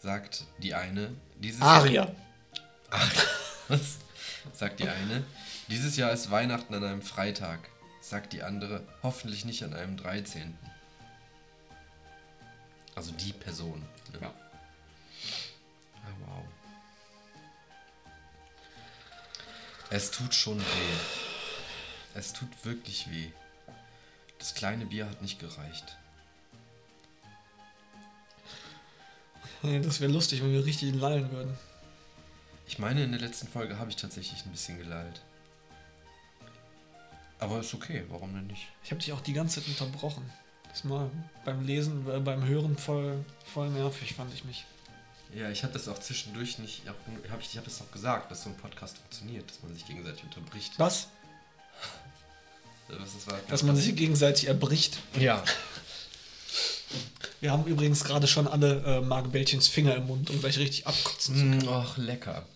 [0.00, 2.14] Sagt die eine, dieses Aria.
[3.68, 3.98] Was?
[4.52, 5.24] Sagt die eine,
[5.68, 7.60] dieses Jahr ist Weihnachten an einem Freitag.
[8.00, 10.56] Sagt die andere, hoffentlich nicht an einem 13.
[12.94, 13.80] Also die Person.
[14.12, 14.18] Ne?
[14.22, 14.34] Ja.
[15.94, 16.44] Ah, wow.
[19.90, 20.96] Es tut schon weh.
[22.14, 23.30] Es tut wirklich weh.
[24.38, 25.96] Das kleine Bier hat nicht gereicht.
[29.62, 31.54] Das wäre lustig, wenn wir richtig lallen würden.
[32.66, 35.22] Ich meine, in der letzten Folge habe ich tatsächlich ein bisschen gelallt.
[37.40, 38.66] Aber ist okay, warum denn nicht?
[38.84, 40.30] Ich habe dich auch die ganze Zeit unterbrochen.
[40.68, 41.10] Das mal
[41.44, 44.64] beim Lesen, äh, beim Hören voll, voll nervig, fand ich mich.
[45.34, 46.82] Ja, ich habe das auch zwischendurch nicht.
[46.86, 49.86] Hab ich ich habe das auch gesagt, dass so ein Podcast funktioniert, dass man sich
[49.86, 50.72] gegenseitig unterbricht.
[50.78, 51.08] Was?
[52.88, 53.38] Was das war?
[53.48, 54.98] Dass man sich gegenseitig erbricht.
[55.18, 55.42] Ja.
[57.40, 60.86] Wir haben übrigens gerade schon alle äh, Marc Bällchens Finger im Mund, um gleich richtig
[60.86, 61.64] abkotzen zu können.
[61.64, 62.46] Mm, Ach, lecker.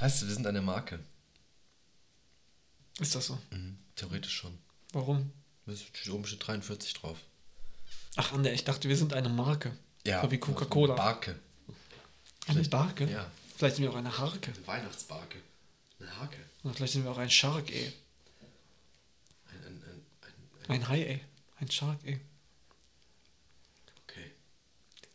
[0.00, 0.98] Weißt du, wir sind eine Marke.
[2.98, 3.38] Ist das so?
[3.50, 4.58] Mhm, theoretisch schon.
[4.92, 5.30] Warum?
[5.66, 7.18] Da steht oben steht 43 drauf.
[8.16, 9.76] Ach, Ander, ich dachte, wir sind eine Marke.
[10.04, 10.22] Ja.
[10.22, 10.94] So wie Coca-Cola.
[10.94, 11.38] Barke.
[12.48, 13.08] Eine Barke?
[13.08, 13.30] Ja.
[13.56, 14.52] Vielleicht sind wir auch eine Harke.
[14.56, 15.38] Eine Weihnachtsbarke.
[16.00, 16.38] Eine Hake.
[16.64, 17.92] Oder vielleicht sind wir auch ein Shark, ey.
[19.50, 20.02] Ein, ein, ein,
[20.68, 21.20] ein, Ein Hai, ey.
[21.60, 22.20] Ein Shark, ey.
[24.04, 24.30] okay.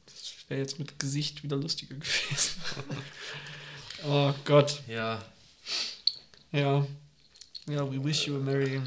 [0.06, 0.24] Das
[0.54, 2.62] wäre jetzt mit Gesicht wieder lustiger gewesen.
[4.06, 4.84] oh Gott.
[4.88, 5.26] Ja,
[6.52, 6.86] Ja.
[7.66, 8.82] Ja, we wish you a merry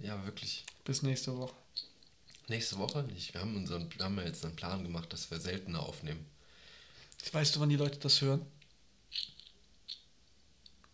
[0.00, 0.64] ja, wirklich.
[0.84, 1.54] bis nächste Woche.
[2.48, 3.32] Nächste Woche nicht.
[3.34, 6.26] Wir haben, unseren, wir haben ja jetzt einen Plan gemacht, dass wir seltener aufnehmen.
[7.30, 8.44] Weißt du, wann die Leute das hören?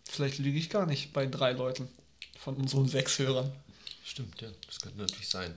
[0.05, 1.89] Vielleicht lüge ich gar nicht bei drei Leuten
[2.39, 3.51] von unseren sechs Hörern.
[4.05, 4.51] Stimmt, ja.
[4.67, 5.55] Das könnte natürlich sein.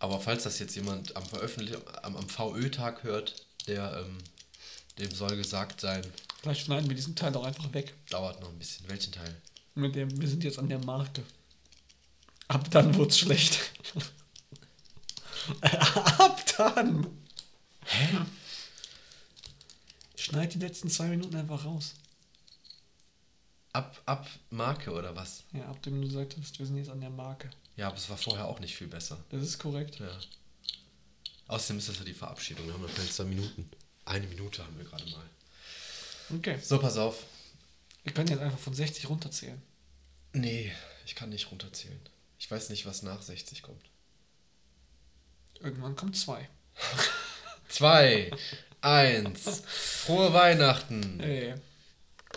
[0.00, 4.18] Aber falls das jetzt jemand am Veröffentlichung, am, am VÖ-Tag hört, der, ähm,
[4.98, 6.04] dem soll gesagt sein,
[6.40, 7.92] Vielleicht schneiden wir diesen Teil auch einfach weg.
[8.08, 8.88] dauert noch ein bisschen.
[8.88, 9.36] Welchen Teil?
[9.74, 11.22] Mit dem, wir sind jetzt an der Marke.
[12.48, 13.60] Ab dann wird's schlecht.
[15.60, 17.06] Ab dann.
[17.84, 18.18] Hä?
[20.16, 21.94] Schneid die letzten zwei Minuten einfach raus.
[23.72, 25.44] Ab, ab Marke oder was?
[25.52, 27.50] Ja, ab dem du gesagt hast, wir sind jetzt an der Marke.
[27.80, 29.24] Ja, aber es war vorher auch nicht viel besser.
[29.30, 30.00] Das ist korrekt.
[30.00, 30.10] Ja.
[31.46, 32.66] Außerdem ist das ja die Verabschiedung.
[32.66, 33.70] Wir haben noch keine zwei Minuten.
[34.04, 35.24] Eine Minute haben wir gerade mal.
[36.36, 36.58] Okay.
[36.62, 37.24] So, pass auf.
[38.04, 39.62] Wir können jetzt einfach von 60 runterzählen.
[40.34, 40.70] Nee,
[41.06, 41.98] ich kann nicht runterzählen.
[42.38, 43.86] Ich weiß nicht, was nach 60 kommt.
[45.60, 46.50] Irgendwann kommt zwei.
[47.70, 48.30] Zwei,
[48.80, 51.20] eins, frohe Weihnachten.
[51.20, 51.54] Hey.